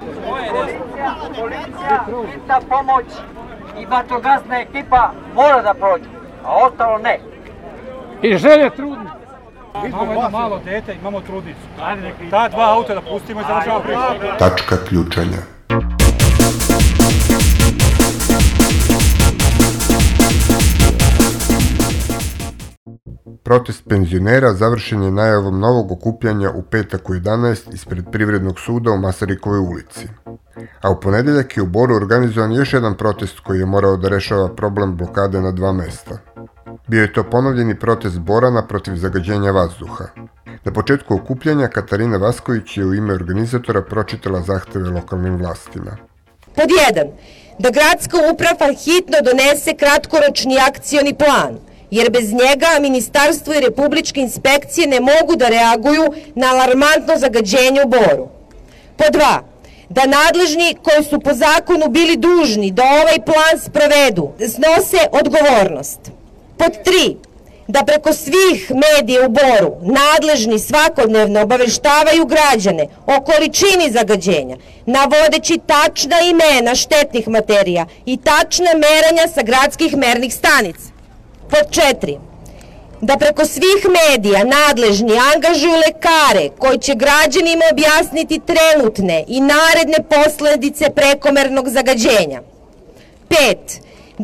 Policija, 0.00 1.14
policija, 1.40 2.04
hitna 2.32 2.60
pomoć 2.68 3.06
i 3.78 3.86
vatrogasna 3.86 4.60
ekipa 4.60 5.10
mora 5.34 5.62
da 5.62 5.74
prođe, 5.74 6.04
a 6.44 6.56
ostalo 6.56 6.98
ne. 6.98 7.20
I 8.22 8.36
želje 8.36 8.70
trudni. 8.70 9.19
Imamo 9.74 10.12
jedno 10.12 10.30
malo 10.30 10.60
dete, 10.64 10.94
imamo 10.94 11.20
trudnicu. 11.20 11.60
Ta 12.30 12.48
dva 12.48 12.74
auta 12.74 12.94
da 12.94 13.00
pustimo 13.00 13.40
i 13.40 13.44
završamo 13.48 13.80
priču. 13.80 14.36
Tačka 14.38 14.76
ključanja. 14.88 15.38
Protest 23.44 23.88
penzionera 23.88 24.52
završen 24.52 25.02
je 25.02 25.10
najavom 25.10 25.60
novog 25.60 25.92
okupljanja 25.92 26.50
u 26.50 26.62
petak 26.62 27.10
u 27.10 27.14
11 27.14 27.74
ispred 27.74 28.04
Privrednog 28.12 28.60
suda 28.60 28.90
u 28.90 28.98
Masarikovoj 28.98 29.58
ulici. 29.58 30.08
A 30.82 30.90
u 30.90 31.00
ponedeljak 31.00 31.56
je 31.56 31.62
u 31.62 31.66
Boru 31.66 31.94
organizovan 31.94 32.52
još 32.52 32.72
jedan 32.72 32.94
protest 32.94 33.40
koji 33.40 33.58
je 33.58 33.66
morao 33.66 33.96
da 33.96 34.08
rešava 34.08 34.48
problem 34.48 34.96
blokade 34.96 35.40
na 35.40 35.52
dva 35.52 35.72
mesta. 35.72 36.29
Bio 36.90 37.02
je 37.02 37.12
to 37.12 37.22
ponovljeni 37.24 37.78
protest 37.78 38.18
Borana 38.18 38.66
protiv 38.66 38.96
zagađenja 38.96 39.50
vazduha. 39.50 40.04
Na 40.64 40.72
početku 40.72 41.14
okupljanja 41.14 41.68
Katarina 41.68 42.16
Vasković 42.16 42.76
je 42.76 42.84
u 42.84 42.94
ime 42.94 43.14
organizatora 43.14 43.82
pročitala 43.82 44.40
zahteve 44.40 44.90
lokalnim 44.90 45.36
vlastima. 45.36 45.96
Pod 46.54 46.70
1. 46.94 47.10
Da 47.58 47.70
gradska 47.70 48.16
uprava 48.32 48.72
hitno 48.72 49.18
donese 49.22 49.74
kratkoročni 49.74 50.58
akcioni 50.68 51.14
plan, 51.14 51.58
jer 51.90 52.10
bez 52.10 52.32
njega 52.32 52.70
ministarstvo 52.80 53.54
i 53.54 53.60
republičke 53.60 54.20
inspekcije 54.20 54.86
ne 54.86 55.00
mogu 55.00 55.36
da 55.36 55.48
reaguju 55.48 56.04
na 56.34 56.46
alarmantno 56.54 57.14
zagađenje 57.16 57.80
u 57.84 57.88
Boru. 57.88 58.28
Pod 58.96 59.12
2. 59.14 59.38
Da 59.88 60.02
nadležni 60.06 60.76
koji 60.82 61.04
su 61.04 61.20
po 61.20 61.34
zakonu 61.34 61.88
bili 61.88 62.16
dužni 62.16 62.70
da 62.70 62.82
ovaj 62.82 63.18
plan 63.24 63.54
sprovedu, 63.66 64.32
snose 64.38 65.00
odgovornost. 65.12 66.19
Pod 66.60 66.72
3 66.84 67.16
da 67.68 67.84
preko 67.84 68.12
svih 68.12 68.72
medija 68.84 69.26
u 69.26 69.28
Boru 69.28 69.76
nadležni 69.82 70.58
svakodnevno 70.58 71.42
obaveštavaju 71.42 72.26
građane 72.26 72.86
o 73.06 73.20
količini 73.20 73.90
zagađenja, 73.90 74.56
navodeći 74.86 75.60
tačna 75.66 76.20
imena 76.20 76.74
štetnih 76.74 77.28
materija 77.28 77.86
i 78.06 78.16
tačna 78.16 78.70
meranja 78.74 79.28
sa 79.34 79.42
gradskih 79.42 79.96
mernih 79.96 80.34
stanica. 80.34 80.88
Pod 81.50 81.70
4 81.70 82.18
da 83.00 83.16
preko 83.16 83.44
svih 83.44 83.86
medija 84.00 84.44
nadležni 84.44 85.12
angažuju 85.34 85.82
lekare 85.86 86.48
koji 86.58 86.78
će 86.78 86.94
građanima 86.94 87.64
objasniti 87.72 88.40
trenutne 88.46 89.24
i 89.28 89.40
naredne 89.40 89.98
posledice 90.10 90.90
prekomernog 90.90 91.68
zagađenja. 91.68 92.42
5 93.28 93.56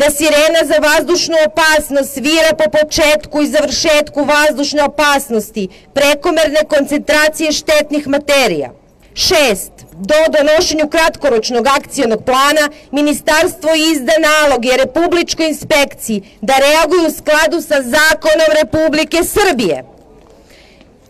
da 0.01 0.11
sirena 0.11 0.61
za 0.65 0.79
vazdušnu 0.89 1.37
opasnost 1.47 2.15
svira 2.15 2.53
po 2.59 2.71
početku 2.79 3.43
i 3.43 3.47
završetku 3.47 4.25
vazdušne 4.25 4.83
opasnosti, 4.85 5.69
prekomerne 5.95 6.61
koncentracije 6.69 7.53
štetnih 7.53 8.09
materija. 8.09 8.71
6. 9.15 9.71
Do 9.93 10.21
donošenju 10.39 10.89
kratkoročnog 10.89 11.67
akcijonog 11.67 12.25
plana, 12.25 12.71
Ministarstvo 12.91 13.71
izda 13.93 14.13
naloge 14.29 14.77
Republičkoj 14.77 15.49
inspekciji 15.49 16.23
da 16.41 16.55
reaguju 16.59 17.07
u 17.07 17.17
skladu 17.19 17.61
sa 17.61 17.77
zakonom 17.83 18.51
Republike 18.63 19.19
Srbije. 19.25 19.85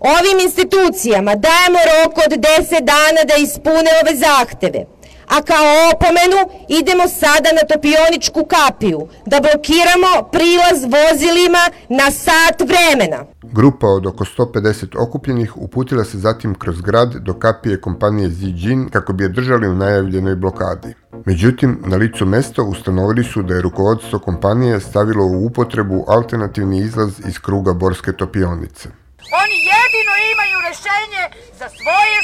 Ovim 0.00 0.38
institucijama 0.40 1.34
dajemo 1.34 1.78
rok 1.92 2.18
od 2.26 2.32
10 2.32 2.80
dana 2.80 3.22
da 3.28 3.34
ispune 3.34 3.90
ove 4.02 4.14
zahteve 4.16 4.95
a 5.28 5.42
kao 5.42 5.66
opomenu 5.94 6.40
idemo 6.68 7.08
sada 7.08 7.48
na 7.58 7.62
Topioničku 7.72 8.40
kapiju, 8.54 9.00
da 9.26 9.36
blokiramo 9.40 10.12
prilaz 10.32 10.78
vozilima 10.96 11.64
na 11.88 12.10
sat 12.10 12.56
vremena. 12.70 13.24
Grupa 13.42 13.86
od 13.86 14.06
oko 14.06 14.24
150 14.24 14.96
okupljenih 14.98 15.56
uputila 15.56 16.04
se 16.04 16.18
zatim 16.18 16.54
kroz 16.54 16.80
grad 16.80 17.14
do 17.14 17.34
kapije 17.34 17.80
kompanije 17.80 18.28
Zijin 18.28 18.88
kako 18.88 19.12
bi 19.12 19.24
je 19.24 19.28
držali 19.28 19.68
u 19.68 19.74
najavljenoj 19.74 20.36
blokadi. 20.36 20.94
Međutim, 21.24 21.82
na 21.86 21.96
licu 21.96 22.26
mesta 22.26 22.62
ustanovili 22.62 23.24
su 23.24 23.42
da 23.42 23.54
je 23.54 23.62
rukovodstvo 23.62 24.18
kompanije 24.18 24.80
stavilo 24.80 25.24
u 25.24 25.46
upotrebu 25.46 26.04
alternativni 26.08 26.78
izlaz 26.78 27.10
iz 27.28 27.38
kruga 27.38 27.72
Borske 27.72 28.12
topionice. 28.12 28.88
Oni 29.42 29.56
jedino 29.72 30.14
imaju 30.32 30.56
rešenje 30.68 31.22
za 31.58 31.68
svoje 31.78 32.16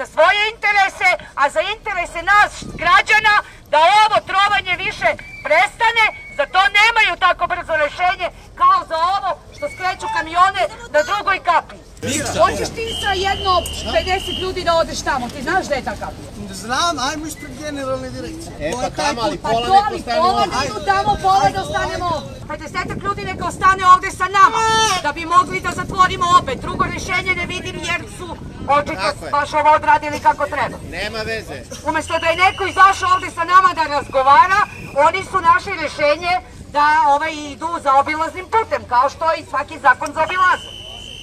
za 0.00 0.06
svoje 0.06 0.40
interese, 0.54 1.10
a 1.40 1.44
za 1.54 1.62
interese 1.76 2.20
nas 2.32 2.52
građana 2.82 3.34
da 3.72 3.78
ovo 4.04 4.16
trovanje 4.30 4.74
više 4.86 5.08
prestane, 5.46 6.04
za 6.38 6.44
to 6.54 6.60
nemaju 6.78 7.12
tako 7.26 7.44
brzo 7.52 7.74
rešenje 7.84 8.28
kao 8.60 8.78
za 8.90 8.98
ovo 9.16 9.30
što 9.56 9.64
skreću 9.74 10.06
kamione 10.16 10.62
na 10.94 11.00
drugoj 11.08 11.38
kapi. 11.50 11.78
Hoćeš 12.42 12.68
ti 12.76 12.84
sa 13.02 13.12
jedno 13.28 13.52
50 13.94 14.40
ljudi 14.42 14.60
da 14.64 14.72
odeš 14.82 15.00
tamo, 15.08 15.28
ti 15.28 15.42
znaš 15.42 15.66
gde 15.66 15.74
je 15.74 15.88
ta 15.90 15.94
kapija? 16.02 16.29
Znam, 16.54 16.98
ajmo 16.98 17.26
ispred 17.26 17.50
generalne 17.58 18.10
direkcije. 18.10 18.52
E 18.60 18.72
pa 18.82 18.90
tamo, 19.02 19.20
ali 19.22 19.38
Pa 19.38 19.48
pola 19.48 19.66
to, 19.66 19.74
neko 19.74 20.02
stane 20.02 20.18
pola 20.20 20.42
ovdje. 20.42 20.66
idu 20.66 20.78
tamo, 20.86 21.16
pola 21.22 21.48
da 21.54 21.62
ostanemo 21.62 22.06
ovde. 22.16 22.40
50 22.48 23.04
ljudi 23.04 23.24
neka 23.24 23.46
ostane 23.46 23.82
ovde 23.94 24.10
sa 24.10 24.24
nama, 24.24 24.62
da 25.02 25.12
bi 25.12 25.26
mogli 25.26 25.60
da 25.60 25.70
zatvorimo 25.76 26.24
opet. 26.42 26.60
Drugo 26.60 26.84
rešenje 26.84 27.34
ne 27.34 27.46
vidim 27.46 27.76
jer 27.90 28.00
su 28.18 28.28
očito 28.68 29.08
baš 29.30 29.52
ovo 29.54 29.70
odradili 29.70 30.20
kako 30.20 30.44
treba. 30.46 30.76
Nema 30.90 31.18
veze. 31.18 31.56
Umesto 31.88 32.14
da 32.18 32.26
je 32.26 32.36
neko 32.36 32.66
izašao 32.66 33.08
ovde 33.14 33.30
sa 33.30 33.44
nama 33.44 33.70
da 33.74 33.84
razgovara, 33.96 34.60
oni 35.08 35.20
su 35.30 35.40
našli 35.40 35.72
rešenje 35.82 36.32
da 36.72 36.86
ovaj 37.08 37.32
idu 37.52 37.68
za 37.82 37.94
obilaznim 37.94 38.46
putem, 38.54 38.82
kao 38.88 39.08
što 39.10 39.24
i 39.38 39.44
svaki 39.50 39.78
zakon 39.78 40.08
za 40.14 40.22
obilazak. 40.22 40.72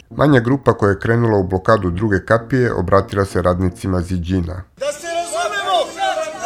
Manja 0.10 0.40
grupa 0.40 0.74
koja 0.74 0.90
je 0.90 1.00
krenula 1.00 1.38
u 1.38 1.44
blokadu 1.44 1.90
druge 1.90 2.26
kapije 2.26 2.74
obratila 2.74 3.26
se 3.26 3.42
radnicima 3.42 4.02
Ziđina. 4.02 4.64
Da 4.78 4.92
se 5.00 5.08
razumemo, 5.20 5.76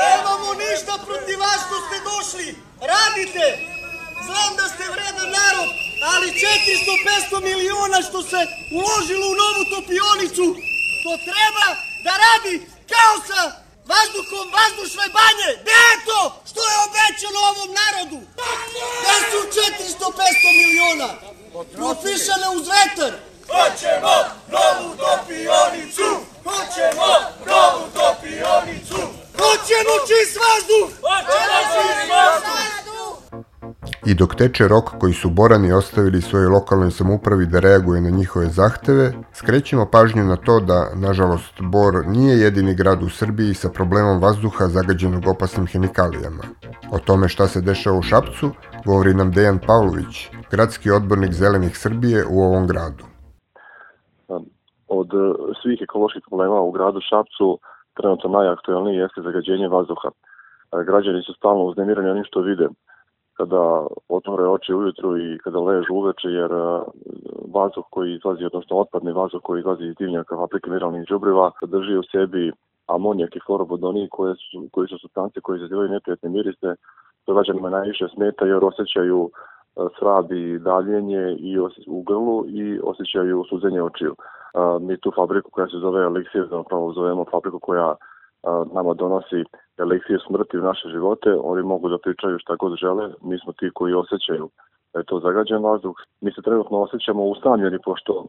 nemamo 0.01 0.49
ništa 0.63 0.93
protiv 1.07 1.37
vas 1.39 1.59
što 1.67 1.77
ste 1.85 1.97
došli. 2.11 2.55
Radite. 3.11 3.57
Znam 4.25 4.55
da 4.57 4.65
ste 4.73 4.83
vredan 4.93 5.29
narod, 5.39 5.69
ali 6.13 6.27
400-500 7.31 7.43
miliona 7.49 7.97
što 8.07 8.19
se 8.31 8.39
uložilo 8.79 9.25
u 9.27 9.39
novu 9.43 9.63
topionicu, 9.75 10.45
to 11.03 11.11
treba 11.29 11.67
da 12.05 12.13
radi 12.25 12.53
kao 12.93 13.13
sa 13.29 13.41
vazduhom 13.91 14.45
vazdušne 14.57 15.05
banje. 15.17 15.49
Gde 15.61 15.77
je 15.89 15.95
to 16.09 16.19
što 16.49 16.61
je 16.71 16.75
obećano 16.87 17.39
ovom 17.51 17.69
narodu? 17.81 18.19
Gde 19.01 19.15
su 19.29 19.39
400-500 20.03 20.59
miliona? 20.61 21.09
Profišane 21.75 22.47
uz 22.57 22.65
vetar. 22.75 23.13
Hoćemo 23.53 24.15
novu 24.55 24.89
topionicu! 25.03 26.09
Hoćemo 26.47 27.07
novu 27.51 27.83
topionicu! 27.99 28.99
Hoćemo 29.41 29.93
čist 30.07 30.35
vazduh! 30.43 30.87
Hoćemo 31.07 31.57
čist 31.73 32.11
vazduh! 32.11 32.80
I 34.05 34.13
dok 34.15 34.35
teče 34.35 34.67
rok 34.67 34.85
koji 34.99 35.13
su 35.13 35.29
Borani 35.29 35.71
ostavili 35.71 36.21
svojoj 36.21 36.47
lokalnoj 36.47 36.91
samoupravi 36.91 37.45
da 37.45 37.59
reaguje 37.59 38.01
na 38.01 38.09
njihove 38.09 38.45
zahteve, 38.45 39.13
skrećemo 39.33 39.85
pažnju 39.91 40.23
na 40.23 40.35
to 40.35 40.59
da, 40.59 40.79
nažalost, 40.95 41.61
Bor 41.61 41.93
nije 42.07 42.39
jedini 42.39 42.75
grad 42.75 43.03
u 43.03 43.09
Srbiji 43.09 43.53
sa 43.53 43.69
problemom 43.69 44.21
vazduha 44.21 44.65
zagađenog 44.67 45.23
opasnim 45.27 45.67
hemikalijama. 45.67 46.43
O 46.91 46.99
tome 46.99 47.29
šta 47.29 47.47
se 47.47 47.61
dešava 47.61 47.97
u 47.97 48.01
Šapcu 48.01 48.51
govori 48.85 49.13
nam 49.13 49.31
Dejan 49.31 49.59
Pavlović, 49.67 50.29
gradski 50.51 50.91
odbornik 50.91 51.33
Zelenih 51.33 51.77
Srbije 51.77 52.25
u 52.25 52.41
ovom 52.41 52.67
gradu. 52.67 53.03
od 54.87 55.09
e, 55.13 55.53
svih 55.61 55.79
ekoloških 55.81 56.23
problema 56.27 56.61
u 56.61 56.71
gradu 56.71 56.99
Šapcu 57.09 57.59
trenutno 57.93 58.29
najaktuelniji 58.29 58.95
jeste 58.95 59.21
zagađenje 59.21 59.67
vazduha. 59.67 60.09
E, 60.09 60.83
Građani 60.85 61.21
su 61.23 61.33
stalno 61.33 61.63
uznemirani 61.63 62.09
onim 62.09 62.23
što 62.23 62.41
vide. 62.41 62.67
Kada 63.41 63.87
otvore 64.09 64.47
oči 64.47 64.73
ujutru 64.73 65.17
i 65.17 65.37
kada 65.43 65.59
ležu 65.59 65.93
uveče, 65.93 66.29
jer 66.29 66.53
uh, 66.53 66.81
vazduh 67.53 67.85
koji 67.89 68.13
izlazi, 68.13 68.45
odnosno 68.45 68.77
otpadni 68.77 69.11
vazduh 69.11 69.41
koji 69.43 69.59
izlazi 69.59 69.85
iz 69.85 69.95
dimnjaka 69.99 70.37
fabrike 70.37 70.69
mineralnih 70.69 71.07
đubriva, 71.09 71.51
sadrži 71.59 71.97
u 71.97 72.03
sebi 72.11 72.51
amonijak 72.87 73.35
i 73.35 73.43
florobodoni 73.45 74.09
koje 74.11 74.35
su, 74.35 74.67
koji 74.71 74.87
su 74.87 74.97
substance 74.97 75.41
koje 75.41 75.57
izazivaju 75.57 75.89
neprijatne 75.89 76.29
mirise, 76.29 76.75
to 77.25 77.33
građanima 77.33 77.69
najviše 77.69 78.07
smeta 78.15 78.45
jer 78.45 78.63
osjećaju 78.63 79.29
svrab 79.99 80.31
i 80.31 80.59
daljenje 80.59 81.35
i 81.39 81.59
u 81.87 82.01
grlu 82.01 82.45
i 82.47 82.79
osjećaju 82.83 83.43
suzenje 83.49 83.81
očiju. 83.81 84.15
Mi 84.81 84.97
tu 84.97 85.11
fabriku 85.15 85.51
koja 85.51 85.67
se 85.67 85.77
zove 85.77 86.05
Elixir, 86.05 86.49
zapravo 86.49 86.93
zovemo 86.93 87.25
fabriku 87.31 87.59
koja 87.59 87.95
nama 88.73 88.93
donosi 88.93 89.43
eliksir 89.77 90.21
smrti 90.27 90.57
u 90.57 90.61
naše 90.61 90.89
živote, 90.89 91.35
oni 91.43 91.63
mogu 91.63 91.89
da 91.89 91.97
pričaju 91.97 92.39
šta 92.39 92.55
god 92.55 92.77
žele, 92.77 93.09
mi 93.21 93.39
smo 93.39 93.53
ti 93.53 93.69
koji 93.73 93.93
osjećaju 93.93 94.49
da 94.93 94.99
je 94.99 95.05
to 95.05 95.19
zagađen 95.19 95.63
vazduh. 95.63 95.95
Mi 96.21 96.31
se 96.31 96.41
trenutno 96.41 96.81
osjećamo 96.81 97.23
ustanjeni 97.23 97.79
pošto 97.85 98.25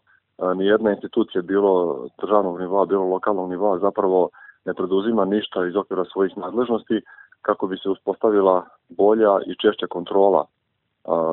ni 0.57 0.67
jedna 0.67 0.91
institucija, 0.91 1.43
bilo 1.43 2.07
državnog 2.21 2.61
nivoa, 2.61 2.87
bilo 2.87 3.05
lokalnog 3.05 3.51
nivoa, 3.51 3.79
zapravo 3.79 4.29
ne 4.65 4.75
preduzima 4.75 5.25
ništa 5.25 5.67
iz 5.67 5.77
okvira 5.77 6.05
svojih 6.05 6.37
nadležnosti 6.37 7.01
kako 7.43 7.67
bi 7.67 7.77
se 7.77 7.89
uspostavila 7.89 8.67
bolja 8.89 9.41
i 9.47 9.55
češća 9.63 9.87
kontrola 9.87 10.45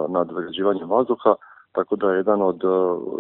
nad 0.09 0.27
zagađivanjem 0.33 0.89
vazduha, 0.89 1.35
tako 1.71 1.95
da 1.95 2.11
je 2.11 2.17
jedan 2.17 2.41
od 2.41 2.61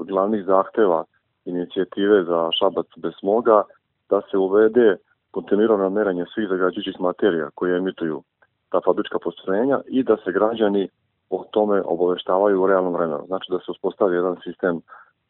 glavnih 0.07 0.45
zahteva 0.45 1.03
inicijative 1.45 2.23
za 2.23 2.49
Šabac 2.59 2.87
bez 2.97 3.13
smoga 3.19 3.63
da 4.09 4.21
se 4.31 4.37
uvede 4.37 4.97
kontinuirano 5.31 5.89
meranje 5.89 6.25
svih 6.33 6.47
zagađujućih 6.49 6.99
materija 6.99 7.49
koje 7.55 7.77
emituju 7.77 8.23
ta 8.69 8.79
fabrička 8.85 9.17
postrojenja 9.23 9.81
i 9.87 10.03
da 10.03 10.17
se 10.17 10.31
građani 10.31 10.89
o 11.29 11.43
tome 11.51 11.81
obaveštavaju 11.85 12.61
u 12.61 12.67
realnom 12.67 12.93
vremenu. 12.93 13.23
Znači 13.27 13.51
da 13.51 13.59
se 13.59 13.71
uspostavi 13.71 14.15
jedan 14.15 14.35
sistem 14.43 14.81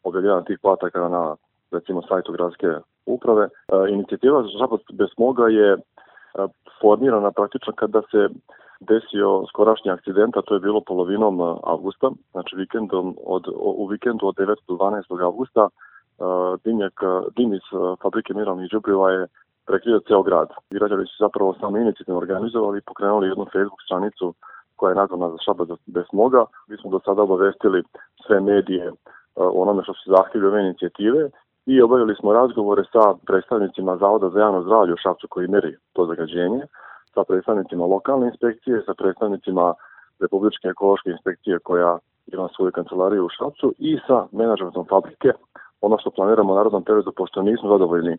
objavljavanja 0.04 0.44
tih 0.44 0.58
podataka 0.62 1.08
na 1.08 1.36
recimo 1.70 2.02
sajtu 2.02 2.32
gradske 2.32 2.66
uprave. 3.06 3.44
E, 3.44 3.48
inicijativa 3.90 4.42
za 4.42 4.48
Šabac 4.58 4.80
bez 4.92 5.08
smoga 5.14 5.48
je 5.48 5.72
e, 5.72 5.78
formirana 6.80 7.30
praktično 7.30 7.72
kada 7.72 8.02
se 8.10 8.28
desio 8.80 9.44
skorašnji 9.48 9.90
akcident, 9.90 10.36
a 10.36 10.42
to 10.42 10.54
je 10.54 10.60
bilo 10.60 10.80
polovinom 10.80 11.40
avgusta, 11.64 12.10
znači 12.30 12.56
vikendom 12.56 13.16
od, 13.26 13.44
u 13.54 13.86
vikendu 13.86 14.26
od 14.26 14.36
9. 14.36 14.54
do 14.68 14.74
12. 14.74 15.24
avgusta, 15.24 15.68
dimnjak, 16.64 17.00
dim 17.36 17.54
iz 17.54 17.60
fabrike 18.02 18.34
mineralnih 18.34 18.70
džubriva 18.70 19.10
je 19.10 19.26
prekrio 19.70 20.00
ceo 20.08 20.22
grad. 20.22 20.48
Građani 20.70 21.06
su 21.06 21.16
zapravo 21.24 21.54
samo 21.60 21.78
inicijativno 21.78 22.20
organizovali 22.20 22.78
i 22.78 22.86
pokrenuli 22.90 23.28
jednu 23.28 23.44
Facebook 23.44 23.82
stranicu 23.86 24.34
koja 24.76 24.90
je 24.90 25.00
nazvana 25.02 25.30
za 25.30 25.38
šaba 25.44 25.64
bez 25.86 26.04
smoga. 26.10 26.44
Mi 26.68 26.76
smo 26.76 26.90
do 26.90 27.00
sada 27.04 27.22
obavestili 27.22 27.82
sve 28.26 28.40
medije 28.40 28.92
o 29.36 29.62
onome 29.62 29.82
što 29.82 29.92
su 29.94 30.10
zahtjevi 30.16 30.46
ove 30.46 30.60
inicijative 30.60 31.30
i 31.66 31.82
obavili 31.82 32.14
smo 32.14 32.32
razgovore 32.32 32.84
sa 32.92 33.02
predstavnicima 33.26 33.96
Zavoda 33.96 34.28
za 34.30 34.40
javno 34.40 34.62
zdravlje 34.62 34.92
u 34.94 35.02
Šapcu 35.04 35.26
koji 35.28 35.48
meri 35.48 35.76
to 35.92 36.06
zagađenje 36.06 36.62
sa 37.14 37.24
predstavnicima 37.24 37.84
lokalne 37.84 38.26
inspekcije, 38.26 38.82
sa 38.86 38.94
predstavnicima 38.94 39.74
Republičke 40.20 40.68
ekološke 40.68 41.10
inspekcije 41.10 41.58
koja 41.58 41.98
ima 42.32 42.48
svoju 42.56 42.72
kancelariju 42.72 43.26
u 43.26 43.34
Šapcu 43.38 43.74
i 43.78 43.98
sa 44.06 44.26
menadžmentom 44.32 44.86
fabrike. 44.90 45.30
Ono 45.80 45.98
što 45.98 46.10
planiramo 46.10 46.52
u 46.52 46.56
narodnom 46.56 46.84
periodu, 46.84 47.12
pošto 47.16 47.42
nismo 47.42 47.68
zadovoljni 47.68 48.16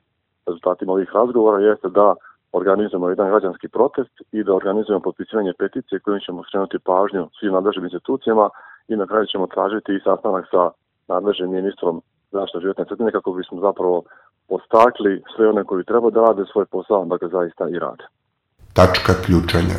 rezultatima 0.48 0.93
ovih 0.93 1.10
razgovora, 1.13 1.60
jeste 1.60 1.89
da 1.89 2.15
organizujemo 2.51 3.10
jedan 3.10 3.29
građanski 3.29 3.67
protest 3.67 4.15
i 4.31 4.43
da 4.43 4.53
organizujemo 4.53 5.01
potpisivanje 5.01 5.53
peticije 5.60 6.00
kojim 6.00 6.19
ćemo 6.25 6.43
skrenuti 6.43 6.79
pažnju 6.79 7.29
svim 7.39 7.53
nadležnim 7.53 7.86
institucijama 7.86 8.50
i 8.88 8.95
na 8.95 9.05
kraju 9.07 9.25
ćemo 9.25 9.48
tražiti 9.48 9.91
i 9.95 10.03
sastanak 10.03 10.45
sa 10.51 10.71
nadležnim 11.07 11.51
ministrom 11.51 12.01
zaštite 12.31 12.61
životne 12.61 12.85
sredine 12.85 13.11
kako 13.11 13.31
bismo 13.31 13.61
zapravo 13.61 14.03
postakli 14.50 15.24
sve 15.35 15.50
one 15.50 15.63
koji 15.63 15.83
treba 15.83 16.09
da 16.09 16.22
rade 16.22 16.44
svoj 16.51 16.66
posao, 16.66 17.05
da 17.05 17.18
ga 17.18 17.27
zaista 17.27 17.70
i 17.70 17.79
rade. 17.79 18.05
Tačka 18.74 19.13
ključanja. 19.25 19.77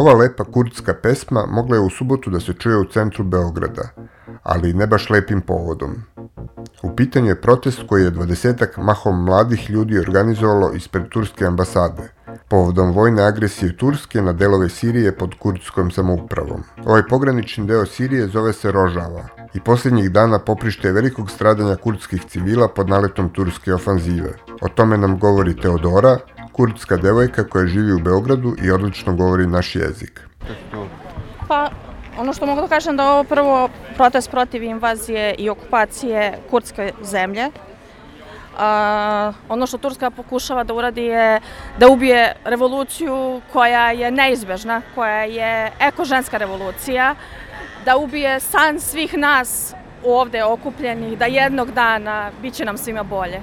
Ova 0.00 0.12
lepa 0.14 0.44
kurdska 0.44 0.94
pesma 0.94 1.46
mogla 1.46 1.76
je 1.76 1.80
u 1.80 1.90
subotu 1.90 2.30
da 2.30 2.40
se 2.40 2.52
čuje 2.52 2.76
u 2.76 2.84
centru 2.84 3.24
Beograda, 3.24 3.88
ali 4.42 4.72
ne 4.72 4.86
baš 4.86 5.10
lepim 5.10 5.40
povodom. 5.40 5.90
U 6.82 6.96
pitanju 6.96 7.28
je 7.28 7.40
protest 7.40 7.82
koji 7.88 8.04
je 8.04 8.10
dvadesetak 8.10 8.76
mahom 8.76 9.24
mladih 9.24 9.70
ljudi 9.70 9.98
organizovalo 9.98 10.72
ispred 10.72 11.08
Turske 11.08 11.46
ambasade, 11.46 12.08
povodom 12.48 12.92
vojne 12.92 13.22
agresije 13.22 13.76
Turske 13.76 14.22
na 14.22 14.32
delove 14.32 14.68
Sirije 14.68 15.16
pod 15.16 15.34
kurdskom 15.38 15.90
samoupravom. 15.90 16.64
Ovaj 16.86 17.02
pogranični 17.08 17.66
deo 17.66 17.86
Sirije 17.86 18.28
zove 18.28 18.52
se 18.52 18.72
Rožava 18.72 19.28
i 19.54 19.60
posljednjih 19.60 20.10
dana 20.10 20.38
poprište 20.38 20.92
velikog 20.92 21.30
stradanja 21.30 21.76
kurdskih 21.76 22.24
civila 22.28 22.68
pod 22.68 22.88
naletom 22.88 23.28
turske 23.28 23.74
ofanzive. 23.74 24.32
O 24.60 24.68
tome 24.68 24.98
nam 24.98 25.18
govori 25.18 25.56
Teodora, 25.56 26.18
kurdska 26.60 26.96
devojka 26.96 27.44
koja 27.48 27.66
živi 27.66 27.92
u 27.92 27.98
Beogradu 27.98 28.54
i 28.62 28.70
odlično 28.70 29.14
govori 29.14 29.46
naš 29.46 29.76
jezik. 29.76 30.20
Pa, 31.48 31.70
ono 32.18 32.32
što 32.32 32.46
mogu 32.46 32.60
da 32.60 32.68
kažem 32.68 32.96
da 32.96 33.10
ovo 33.10 33.24
prvo 33.24 33.68
protest 33.96 34.30
protiv 34.30 34.62
invazije 34.62 35.34
i 35.38 35.50
okupacije 35.50 36.38
kurdske 36.50 36.92
zemlje. 37.02 37.46
Uh, 37.46 38.60
ono 39.48 39.66
što 39.66 39.78
Turska 39.78 40.10
pokušava 40.10 40.64
da 40.64 40.74
uradi 40.74 41.02
je 41.02 41.40
da 41.78 41.88
ubije 41.88 42.36
revoluciju 42.44 43.40
koja 43.52 43.90
je 43.90 44.10
neizbežna, 44.10 44.82
koja 44.94 45.24
je 45.24 45.72
ekoženska 45.80 46.36
revolucija, 46.36 47.14
da 47.84 47.96
ubije 47.96 48.40
san 48.40 48.80
svih 48.80 49.14
nas 49.14 49.74
ovde 50.04 50.44
okupljenih, 50.44 51.18
da 51.18 51.24
jednog 51.24 51.70
dana 51.70 52.30
bit 52.42 52.54
će 52.54 52.64
nam 52.64 52.78
svima 52.78 53.02
bolje. 53.02 53.40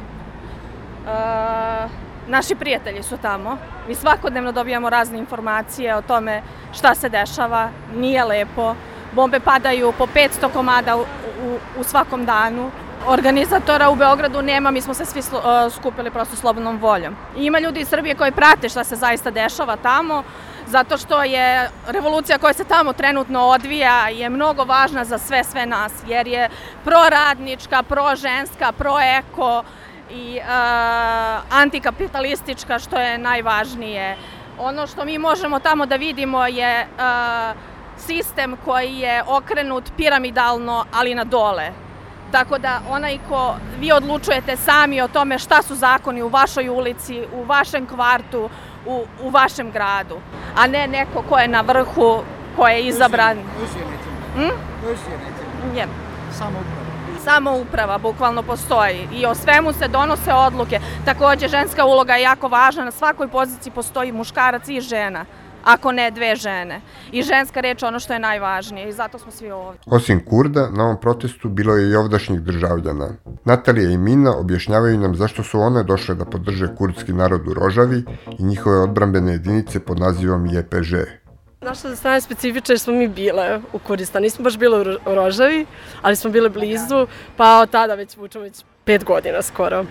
Uh, 1.06 2.07
naši 2.28 2.56
prijatelji 2.56 3.04
su 3.04 3.18
tamo. 3.18 3.58
Mi 3.88 3.96
svakodnevno 3.96 4.52
dobijamo 4.52 4.90
razne 4.90 5.18
informacije 5.20 5.96
o 5.96 6.02
tome 6.02 6.42
šta 6.74 6.96
se 6.96 7.10
dešava. 7.10 7.70
Nije 7.96 8.24
lepo. 8.24 8.76
Bombe 9.12 9.40
padaju 9.40 9.94
po 9.98 10.06
500 10.06 10.54
komada 10.54 10.96
u, 10.98 11.02
u, 11.02 11.58
u 11.80 11.84
svakom 11.84 12.26
danu. 12.26 12.72
Organizatora 13.08 13.90
u 13.90 13.96
Beogradu 13.96 14.42
nema, 14.42 14.72
mi 14.72 14.82
smo 14.82 14.94
se 14.94 15.06
svi 15.06 15.20
uh, 15.20 15.74
skupili 15.74 16.12
prosto 16.12 16.36
slobodnom 16.36 16.78
voljom. 16.78 17.16
I 17.38 17.46
ima 17.46 17.60
ljudi 17.60 17.80
iz 17.80 17.88
Srbije 17.88 18.16
koji 18.16 18.32
prate 18.32 18.70
šta 18.70 18.84
se 18.84 18.96
zaista 18.96 19.32
dešava 19.32 19.76
tamo, 19.76 20.24
zato 20.68 20.98
što 20.98 21.24
je 21.24 21.70
revolucija 21.88 22.38
koja 22.38 22.54
se 22.54 22.64
tamo 22.64 22.94
trenutno 22.94 23.42
odvija 23.42 24.10
je 24.10 24.30
mnogo 24.30 24.64
važna 24.64 25.06
za 25.06 25.18
sve, 25.18 25.44
sve 25.44 25.66
nas, 25.66 25.92
jer 26.08 26.28
je 26.28 26.50
proradnička, 26.84 27.84
proženska, 27.84 28.72
proeko, 28.72 29.64
i 30.10 30.40
uh, 30.40 31.58
antikapitalistička 31.58 32.80
što 32.80 33.00
je 33.00 33.18
najvažnije. 33.18 34.18
Ono 34.60 34.88
što 34.88 35.06
mi 35.06 35.18
možemo 35.18 35.60
tamo 35.60 35.86
da 35.86 35.96
vidimo 35.96 36.46
je 36.46 36.88
uh, 36.88 37.58
sistem 37.98 38.58
koji 38.66 38.96
je 38.96 39.24
okrenut 39.28 39.84
piramidalno, 39.98 40.86
ali 40.94 41.16
na 41.16 41.24
dole. 41.24 41.72
Tako 42.32 42.58
da 42.58 42.80
onaj 42.90 43.20
ko 43.30 43.56
vi 43.80 43.92
odlučujete 43.92 44.58
sami 44.58 45.02
o 45.02 45.08
tome 45.08 45.40
šta 45.40 45.62
su 45.62 45.76
zakoni 45.76 46.22
u 46.22 46.28
vašoj 46.28 46.70
ulici, 46.70 47.24
u 47.34 47.44
vašem 47.44 47.86
kvartu, 47.86 48.50
u, 48.86 49.06
u 49.22 49.30
vašem 49.30 49.72
gradu, 49.72 50.18
a 50.56 50.68
ne 50.68 50.88
neko 50.88 51.24
ko 51.30 51.38
je 51.38 51.48
na 51.48 51.62
vrhu, 51.62 52.24
ko 52.56 52.68
je 52.68 52.88
izabran. 52.88 53.38
Rusija 54.84 55.16
recimo. 55.16 55.76
Je. 55.76 55.88
Samo 56.32 56.60
upravo 56.60 56.87
samouprava 57.28 57.98
bukvalno 57.98 58.44
postoji 58.44 59.08
i 59.14 59.26
o 59.26 59.36
svemu 59.36 59.74
se 59.74 59.88
donose 59.88 60.34
odluke. 60.34 60.80
Takođe, 61.06 61.48
ženska 61.48 61.86
uloga 61.86 62.14
je 62.14 62.22
jako 62.22 62.48
važna, 62.48 62.86
na 62.86 62.92
svakoj 62.92 63.28
poziciji 63.28 63.74
postoji 63.76 64.12
muškarac 64.12 64.70
i 64.70 64.82
žena 64.82 65.26
ako 65.64 65.92
ne 65.92 66.12
dve 66.12 66.36
žene. 66.36 66.82
I 67.12 67.24
ženska 67.24 67.62
reč 67.62 67.84
ono 67.84 68.00
što 68.00 68.14
je 68.14 68.20
najvažnije 68.20 68.90
i 68.90 68.94
zato 68.94 69.20
smo 69.20 69.32
svi 69.32 69.52
ovde. 69.52 69.80
Osim 69.86 70.26
Kurda, 70.26 70.70
na 70.70 70.84
ovom 70.84 70.98
protestu 71.02 71.50
bilo 71.50 71.76
je 71.76 71.92
i 71.92 71.96
ovdašnjih 71.96 72.42
državljana. 72.42 73.10
Natalija 73.46 73.90
i 73.90 73.98
Mina 73.98 74.38
objašnjavaju 74.38 75.00
nam 75.00 75.16
zašto 75.16 75.44
su 75.44 75.60
one 75.60 75.84
došle 75.84 76.16
da 76.16 76.26
podrže 76.26 76.76
kurdski 76.76 77.14
narod 77.14 77.48
u 77.48 77.54
Rožavi 77.54 78.04
i 78.40 78.44
njihove 78.44 78.80
odbrambene 78.80 79.32
jedinice 79.32 79.80
pod 79.80 80.00
nazivom 80.00 80.46
JPŽ. 80.46 80.94
Naša 81.62 81.96
strana 81.96 82.16
je 82.16 82.22
specifična 82.22 82.74
jer 82.74 82.80
smo 82.80 82.94
mi 82.94 83.08
bile 83.08 83.60
u 83.74 83.80
Kurdistanu. 83.80 84.24
Nismo 84.24 84.44
baš 84.44 84.58
bile 84.58 84.80
u 84.80 85.16
Rožavi, 85.16 85.66
ali 86.02 86.16
smo 86.16 86.30
bile 86.30 86.50
blizu, 86.50 87.08
pa 87.38 87.60
od 87.62 87.70
tada 87.70 87.96
već 87.96 88.18
vučemo 88.18 88.44
već 88.44 88.64
pet 88.86 89.04
godina 89.04 89.42
skoro. 89.42 89.86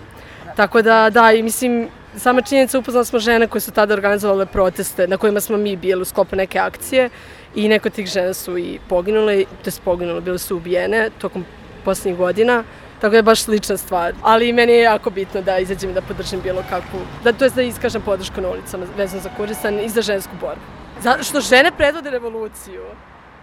Tako 0.55 0.81
da, 0.81 1.09
da, 1.09 1.31
i 1.31 1.43
mislim, 1.43 1.89
sama 2.17 2.41
činjenica 2.41 2.79
upoznali 2.79 3.05
smo 3.05 3.19
žene 3.19 3.47
koje 3.47 3.61
su 3.61 3.71
tada 3.71 3.93
organizovale 3.93 4.45
proteste 4.45 5.07
na 5.07 5.17
kojima 5.17 5.39
smo 5.39 5.57
mi 5.57 5.75
bili 5.75 6.01
u 6.01 6.05
sklopu 6.05 6.35
neke 6.35 6.59
akcije 6.59 7.09
i 7.55 7.67
neko 7.67 7.87
od 7.87 7.93
tih 7.93 8.07
žena 8.07 8.33
su 8.33 8.57
i 8.57 8.79
poginule, 8.89 9.43
to 9.63 9.69
je 9.69 9.73
poginule, 9.83 10.21
bile 10.21 10.37
su 10.37 10.57
ubijene 10.57 11.09
tokom 11.17 11.45
poslednjih 11.85 12.17
godina. 12.17 12.63
Tako 13.01 13.11
da 13.11 13.17
je 13.17 13.23
baš 13.23 13.41
slična 13.41 13.77
stvar. 13.77 14.13
Ali 14.21 14.53
meni 14.53 14.73
je 14.73 14.81
jako 14.81 15.09
bitno 15.09 15.41
da 15.41 15.57
izađem 15.59 15.89
i 15.89 15.93
da 15.93 16.01
podržim 16.01 16.41
bilo 16.41 16.63
kakvu, 16.69 16.99
da, 17.23 17.33
to 17.33 17.45
je 17.45 17.49
da 17.49 17.61
iskažem 17.61 18.01
podršku 18.01 18.41
na 18.41 18.49
ulicama 18.49 18.85
vezano 18.97 19.21
za 19.21 19.29
Kurdistan 19.37 19.79
i 19.79 19.89
za 19.89 20.01
žensku 20.01 20.33
borbu. 20.41 20.76
Zato 21.01 21.23
što 21.23 21.41
žene 21.41 21.71
predvode 21.71 22.09
revoluciju. 22.09 22.83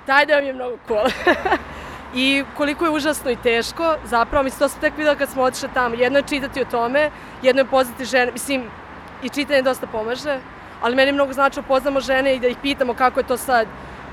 Taj 0.06 0.26
deo 0.26 0.40
mi 0.40 0.46
je 0.46 0.52
mnogo 0.52 0.76
cool. 0.88 1.06
I 2.14 2.44
koliko 2.56 2.84
je 2.84 2.90
užasno 2.90 3.30
i 3.30 3.36
teško, 3.36 3.96
zapravo, 4.04 4.44
mislim, 4.44 4.58
to 4.58 4.68
sam 4.68 4.80
tek 4.80 4.96
videla 4.96 5.16
kad 5.16 5.28
smo 5.28 5.42
otišli 5.42 5.68
tamo. 5.74 5.94
Jedno 5.94 6.18
je 6.18 6.28
čitati 6.28 6.62
o 6.62 6.64
tome, 6.64 7.10
jedno 7.42 7.60
je 7.60 7.66
poznati 7.66 8.04
žene, 8.04 8.32
mislim, 8.32 8.64
i 9.22 9.28
čitanje 9.28 9.62
dosta 9.62 9.86
pomaže, 9.86 10.38
ali 10.82 10.96
meni 10.96 11.12
mnogo 11.12 11.32
znači 11.32 11.56
da 11.56 11.62
poznamo 11.62 12.00
žene 12.00 12.34
i 12.34 12.40
da 12.40 12.48
ih 12.48 12.56
pitamo 12.62 12.94
kako 12.94 13.20
je 13.20 13.26
to 13.26 13.36
sad 13.36 13.66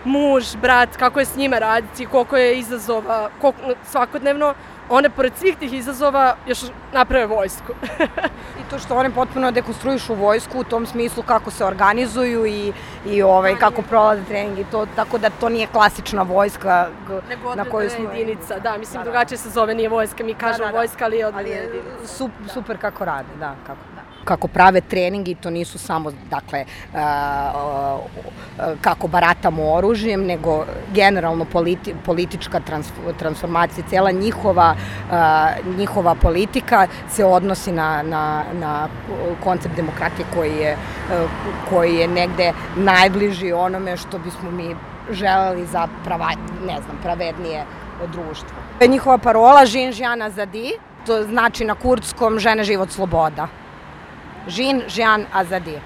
muž, 0.06 0.56
brat, 0.62 0.98
kako 0.98 1.20
je 1.20 1.26
s 1.26 1.36
njima 1.36 1.58
raditi, 1.58 2.06
koliko 2.06 2.38
je 2.38 2.60
izazova 2.60 3.30
koliko, 3.42 3.60
svakodnevno, 3.86 4.54
one 4.92 5.10
pored 5.10 5.34
svih 5.36 5.58
tih 5.58 5.74
izazova 5.74 6.36
još 6.48 6.60
naprave 6.94 7.26
vojsku. 7.26 7.74
I 8.60 8.70
to 8.70 8.80
što 8.80 8.96
one 8.96 9.10
potpuno 9.10 9.52
dekonstruišu 9.52 10.14
vojsku 10.14 10.60
u 10.60 10.64
tom 10.64 10.86
smislu 10.86 11.24
kako 11.24 11.52
se 11.52 11.66
organizuju 11.66 12.46
i, 12.46 12.74
i 13.06 13.22
ovaj, 13.22 13.56
kako 13.56 13.82
prolaze 13.82 14.24
trening 14.24 14.60
i 14.60 14.66
to, 14.72 14.86
tako 14.96 15.18
da 15.18 15.30
to 15.30 15.50
nije 15.50 15.68
klasična 15.68 16.22
vojska 16.22 16.88
Nego 17.30 17.56
na 17.56 17.66
koju 17.66 17.90
smo... 17.90 18.12
jedinica, 18.12 18.60
da, 18.60 18.78
mislim 18.78 18.94
da, 18.94 19.00
da. 19.00 19.04
drugačije 19.04 19.38
se 19.38 19.50
zove, 19.50 19.74
nije 19.76 19.90
vojska, 19.90 20.24
mi 20.24 20.34
kažemo 20.34 20.66
da, 20.66 20.66
da, 20.66 20.72
da. 20.72 20.78
vojska, 20.78 21.06
ali 21.06 21.18
je 21.18 21.28
odbrana 21.28 21.50
jedinica. 21.50 22.08
Super, 22.08 22.50
super 22.54 22.78
kako 22.78 23.06
rade, 23.06 23.30
da, 23.40 23.56
kako 23.68 23.80
da 23.91 23.91
kako 24.26 24.48
prave 24.48 24.82
treningi, 24.82 25.36
to 25.36 25.50
nisu 25.50 25.80
samo, 25.80 26.12
dakle, 26.30 26.66
kako 28.82 29.08
baratamo 29.08 29.74
oružjem, 29.74 30.26
nego 30.26 30.66
generalno 30.94 31.46
politi, 31.46 31.96
politička 32.06 32.62
transformacija, 33.20 33.84
cela 33.90 34.12
njihova, 34.12 34.76
njihova 35.78 36.16
politika 36.16 36.88
se 37.10 37.26
odnosi 37.26 37.72
na, 37.72 38.04
na, 38.04 38.44
na 38.54 38.88
koncept 39.44 39.76
demokratije 39.76 40.26
koji 40.36 40.58
je, 40.58 40.78
koji 41.70 41.96
je 41.96 42.08
negde 42.08 42.54
najbliži 42.76 43.52
onome 43.52 43.98
što 43.98 44.20
bismo 44.20 44.52
mi 44.52 44.76
želeli 45.12 45.66
za 45.66 45.88
prava, 46.06 46.30
ne 46.68 46.82
znam, 46.82 46.98
pravednije 47.04 47.66
društvo. 48.08 48.58
Njihova 48.88 49.18
parola 49.18 49.66
Žin 49.66 49.92
Žijana 49.92 50.30
Zadi, 50.30 50.72
to 51.06 51.24
znači 51.24 51.66
na 51.66 51.76
kurdskom 51.76 52.40
žene 52.40 52.64
život 52.64 52.90
sloboda. 52.90 53.48
Žin 54.48 54.82
Žian 54.88 55.26
Azadi. 55.34 55.80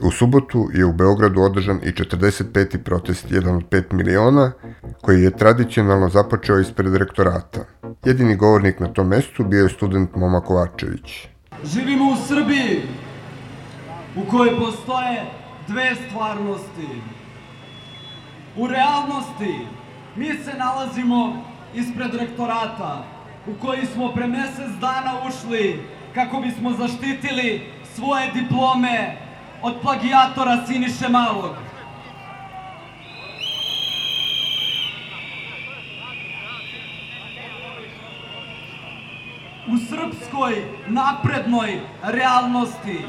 U 0.00 0.10
subotu 0.10 0.68
je 0.74 0.84
u 0.84 0.92
Beogradu 0.92 1.42
održan 1.42 1.80
i 1.82 1.92
45. 1.92 2.78
protest 2.78 3.30
1 3.30 3.56
od 3.56 3.64
5 3.68 3.92
miliona, 3.92 4.52
koji 5.00 5.22
je 5.22 5.36
tradicionalno 5.36 6.08
započeo 6.08 6.58
ispred 6.58 6.94
rektorata. 6.94 7.60
Jedini 8.04 8.36
govornik 8.36 8.80
na 8.80 8.88
tom 8.88 9.08
mestu 9.08 9.44
bio 9.44 9.62
je 9.62 9.68
student 9.68 10.14
Moma 10.14 10.40
Kovačević. 10.40 11.28
Živimo 11.64 12.12
u 12.12 12.16
Srbiji, 12.28 12.82
u 14.16 14.30
kojoj 14.30 14.58
postoje 14.58 15.22
dve 15.68 15.94
stvarnosti. 16.08 16.88
U 18.56 18.66
realnosti 18.66 19.66
mi 20.16 20.26
se 20.26 20.52
nalazimo 20.58 21.44
ispred 21.74 22.14
rektorata, 22.14 23.04
u 23.46 23.66
koji 23.66 23.86
smo 23.86 24.12
pre 24.14 24.26
mesec 24.26 24.70
dana 24.80 25.12
ušli 25.28 25.80
kako 26.14 26.40
bismo 26.40 26.72
zaštitili 26.72 27.72
svoje 27.94 28.30
diplome 28.30 29.16
od 29.62 29.74
plagijatora 29.82 30.66
Siniše 30.66 31.08
Malog. 31.08 31.54
U 39.66 39.78
srpskoj 39.88 40.64
naprednoj 40.88 41.80
realnosti 42.02 43.00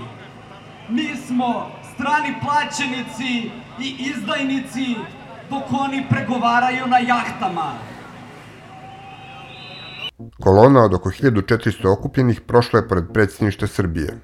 mi 0.90 1.16
smo 1.28 1.72
strani 1.94 2.34
plaćenici 2.42 3.50
i 3.80 3.96
izdajnici 4.00 4.96
dok 5.50 5.64
oni 5.72 6.06
pregovaraju 6.10 6.88
na 6.88 6.98
jahtama. 6.98 7.93
Kolona 10.44 10.84
od 10.84 10.94
oko 10.94 11.10
1400 11.10 11.88
okupljenih 11.88 12.42
prošla 12.42 12.80
je 12.80 12.88
pored 12.88 13.04
predsjedništa 13.14 13.68
Srbije, 13.68 14.20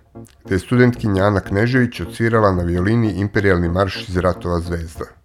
gde 0.45 0.55
je 0.55 0.59
studentkinja 0.59 1.23
Ana 1.23 1.39
Knežević 1.39 2.01
odsvirala 2.01 2.51
na 2.51 2.63
violini 2.63 3.11
imperialni 3.11 3.69
marš 3.69 4.09
iz 4.09 4.17
Ratova 4.17 4.59
zvezda. 4.59 5.18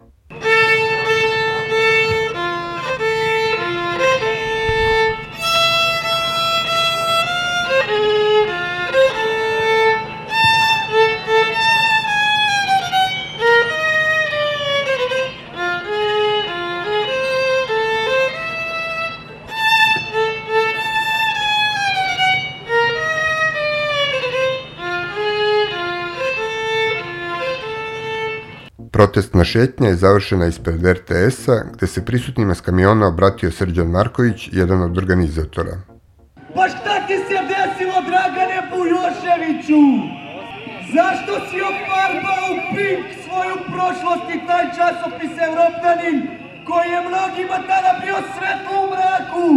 Protestna 29.35 29.61
šetnja 29.61 29.88
je 29.88 29.97
završena 29.97 30.47
ispred 30.47 30.87
RTS-a, 30.87 31.57
gde 31.73 31.87
se 31.87 32.05
prisutnima 32.05 32.55
s 32.55 32.61
kamiona 32.61 33.07
obratio 33.07 33.51
Srđan 33.51 33.87
Marković, 33.87 34.49
jedan 34.53 34.83
od 34.83 34.99
organizatora. 34.99 35.75
Pa 36.55 36.68
šta 36.68 36.94
ti 37.07 37.16
se 37.27 37.38
desilo, 37.53 37.99
Dragane 38.11 38.59
Bujoševiću? 38.70 39.83
Zašto 40.97 41.33
si 41.47 41.59
ofarbao 41.73 42.44
u 42.55 42.59
pink 42.75 43.07
svoju 43.25 43.57
prošlost 43.75 44.27
i 44.35 44.47
taj 44.49 44.64
časopis 44.77 45.35
Evropanin, 45.49 46.18
koji 46.68 46.88
je 46.94 47.01
mnogima 47.11 47.59
tada 47.70 47.92
bio 48.03 48.18
svetlo 48.35 48.75
u 48.85 48.87
mraku? 48.92 49.49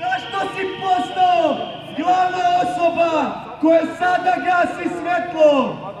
Zašto 0.00 0.38
si 0.52 0.62
postao 0.82 1.44
glavna 1.98 2.46
osoba 2.62 3.12
koja 3.60 3.84
sada 4.00 4.34
gasi 4.46 4.86
svetlo? 4.98 5.93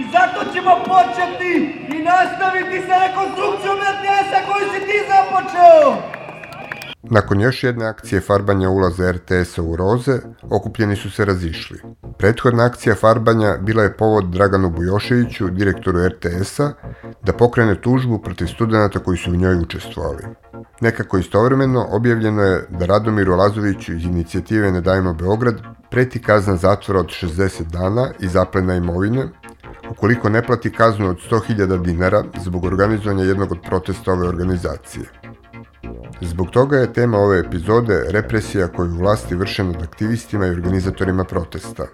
I 0.00 0.02
zato 0.12 0.52
ćemo 0.52 0.72
početi 0.92 1.52
i 1.94 2.02
nastaviti 2.02 2.86
sa 2.86 2.94
rekonstrukcijom 3.04 3.78
RTS-a 3.94 4.38
koju 4.46 4.66
si 4.72 4.80
ti 4.86 4.98
započeo. 5.10 6.16
Nakon 7.02 7.40
još 7.40 7.64
jedne 7.64 7.86
akcije 7.86 8.20
farbanja 8.20 8.70
ulaza 8.70 9.12
RTS-a 9.12 9.62
u 9.62 9.76
roze, 9.76 10.18
okupljeni 10.50 10.96
su 10.96 11.10
se 11.10 11.24
razišli. 11.24 11.80
Prethodna 12.18 12.64
akcija 12.64 12.94
farbanja 12.94 13.56
bila 13.56 13.82
je 13.82 13.96
povod 13.96 14.24
Draganu 14.24 14.70
Bujoševiću, 14.70 15.48
direktoru 15.48 16.08
RTS-a, 16.08 16.72
da 17.22 17.32
pokrene 17.32 17.80
tužbu 17.80 18.18
protiv 18.18 18.46
studenta 18.46 18.98
koji 18.98 19.18
su 19.18 19.30
u 19.30 19.36
njoj 19.36 19.56
učestvovali. 19.56 20.22
Nekako 20.80 21.18
istovremeno 21.18 21.86
objavljeno 21.90 22.42
je 22.42 22.66
da 22.70 22.86
Radomiru 22.86 23.36
Lazoviću 23.36 23.92
iz 23.92 24.04
inicijative 24.04 24.72
Ne 24.72 24.80
dajmo 24.80 25.14
Beograd 25.14 25.60
preti 25.90 26.22
kazna 26.22 26.56
zatvora 26.56 27.00
od 27.00 27.06
60 27.06 27.62
dana 27.62 28.10
i 28.20 28.28
zaplena 28.28 28.74
imovine, 28.74 29.28
ukoliko 29.90 30.28
ne 30.28 30.42
plati 30.42 30.72
kaznu 30.72 31.08
od 31.08 31.16
100.000 31.30 31.82
dinara 31.82 32.24
zbog 32.44 32.64
organizovanja 32.64 33.24
jednog 33.24 33.52
od 33.52 33.58
protesta 33.68 34.12
ove 34.12 34.28
organizacije. 34.28 35.04
Zbog 36.20 36.50
toga 36.50 36.76
je 36.76 36.92
tema 36.92 37.18
ove 37.18 37.38
epizode 37.38 38.04
represija 38.10 38.68
koju 38.68 38.90
vlasti 38.90 39.34
vrše 39.34 39.64
nad 39.64 39.82
aktivistima 39.82 40.46
i 40.46 40.50
organizatorima 40.50 41.24
protesta. 41.24 41.86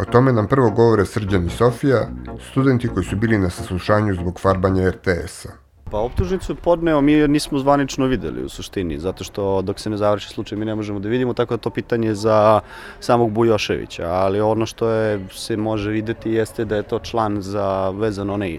O 0.00 0.04
tome 0.04 0.32
nam 0.32 0.48
prvo 0.48 0.70
govore 0.70 1.06
Srđan 1.06 1.46
i 1.46 1.50
Sofija, 1.50 2.08
studenti 2.50 2.88
koji 2.88 3.04
su 3.04 3.16
bili 3.16 3.38
na 3.38 3.50
saslušanju 3.50 4.14
zbog 4.14 4.40
farbanja 4.40 4.90
RTS-a. 4.90 5.69
Pa 5.90 5.98
optužnicu 5.98 6.52
je 6.52 6.56
podneo, 6.56 7.00
mi 7.00 7.28
nismo 7.28 7.58
zvanično 7.58 8.06
videli 8.06 8.44
u 8.44 8.48
suštini, 8.48 8.98
zato 8.98 9.24
što 9.24 9.62
dok 9.62 9.80
se 9.80 9.90
ne 9.90 9.96
završi 9.96 10.28
slučaj 10.28 10.58
mi 10.58 10.64
ne 10.64 10.74
možemo 10.74 11.00
da 11.00 11.08
vidimo, 11.08 11.34
tako 11.34 11.56
da 11.56 11.62
to 11.62 11.70
pitanje 11.70 12.14
za 12.14 12.60
samog 13.00 13.30
Bujoševića, 13.30 14.08
ali 14.08 14.40
ono 14.40 14.66
što 14.66 14.88
je, 14.88 15.26
se 15.32 15.56
može 15.56 15.90
videti 15.90 16.30
jeste 16.30 16.64
da 16.64 16.76
je 16.76 16.82
to 16.82 16.98
član 16.98 17.42
za 17.42 17.90
vezan 17.90 18.30
onaj 18.30 18.58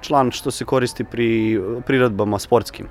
član 0.00 0.30
što 0.30 0.50
se 0.50 0.64
koristi 0.64 1.04
pri 1.04 1.60
priredbama 1.86 2.38
sportskim. 2.38 2.86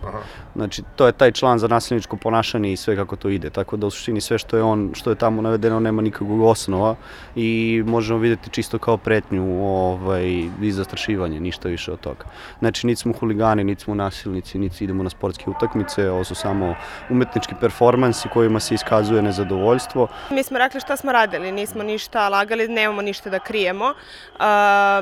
Znači, 0.55 0.83
to 0.95 1.05
je 1.05 1.11
taj 1.11 1.31
član 1.31 1.59
za 1.59 1.67
nasilničko 1.67 2.17
ponašanje 2.17 2.73
i 2.73 2.77
sve 2.77 2.95
kako 2.95 3.15
to 3.15 3.29
ide. 3.29 3.49
Tako 3.49 3.77
da 3.77 3.87
u 3.87 3.91
suštini 3.91 4.21
sve 4.21 4.37
što 4.37 4.57
je 4.57 4.63
on, 4.63 4.91
što 4.93 5.09
je 5.09 5.15
tamo 5.15 5.41
navedeno 5.41 5.79
nema 5.79 6.01
nikakvog 6.01 6.41
osnova 6.41 6.95
i 7.35 7.83
možemo 7.85 8.19
videti 8.19 8.49
čisto 8.49 8.79
kao 8.79 8.97
pretnju 8.97 9.63
ovaj, 9.63 10.49
i 10.61 10.71
zastrašivanje, 10.71 11.39
ništa 11.39 11.69
više 11.69 11.91
od 11.91 11.99
toga. 11.99 12.25
Znači, 12.59 12.87
niti 12.87 13.01
smo 13.01 13.13
huligani, 13.13 13.63
niti 13.63 13.83
smo 13.83 13.95
nasilnici, 13.95 14.59
niti 14.59 14.83
idemo 14.83 15.03
na 15.03 15.09
sportske 15.09 15.49
utakmice, 15.49 16.09
ovo 16.09 16.23
su 16.23 16.35
samo 16.35 16.75
umetnički 17.09 17.55
performansi 17.61 18.29
kojima 18.29 18.59
se 18.59 18.75
iskazuje 18.75 19.21
nezadovoljstvo. 19.21 20.07
Mi 20.31 20.43
smo 20.43 20.57
rekli 20.57 20.81
šta 20.81 20.97
smo 20.97 21.11
radili, 21.11 21.51
nismo 21.51 21.83
ništa 21.83 22.29
lagali, 22.29 22.67
nemamo 22.67 23.01
ništa 23.01 23.29
da 23.29 23.39
krijemo. 23.39 23.85
Uh, 23.85 24.41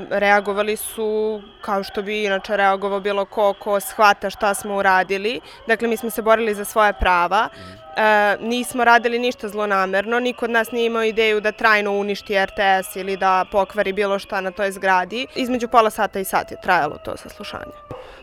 reagovali 0.10 0.76
su 0.76 1.42
kao 1.62 1.84
što 1.84 1.93
bi 2.02 2.24
inače 2.24 2.58
reagovao 2.58 3.00
bilo 3.00 3.26
ko 3.26 3.54
ko 3.54 3.80
shvata 3.80 4.30
šta 4.30 4.54
smo 4.54 4.76
uradili. 4.76 5.40
Dakle, 5.68 5.88
mi 5.88 5.98
smo 5.98 6.10
se 6.10 6.22
borili 6.22 6.54
za 6.54 6.66
svoje 6.66 6.94
prava. 6.94 7.50
E, 7.98 8.38
nismo 8.42 8.84
radili 8.84 9.20
ništa 9.20 9.50
zlonamerno, 9.50 10.20
niko 10.20 10.46
od 10.46 10.52
nas 10.52 10.72
nije 10.72 10.86
imao 10.86 11.04
ideju 11.04 11.42
da 11.42 11.52
trajno 11.52 11.92
uništi 11.92 12.46
RTS 12.46 12.96
ili 12.96 13.18
da 13.18 13.46
pokvari 13.52 13.94
bilo 13.94 14.20
šta 14.20 14.42
na 14.42 14.52
toj 14.52 14.72
zgradi. 14.72 15.28
Između 15.36 15.68
pola 15.68 15.90
sata 15.90 16.20
i 16.20 16.24
sat 16.24 16.52
je 16.52 16.58
trajalo 16.62 16.98
to 17.06 17.18
saslušanje. 17.18 17.72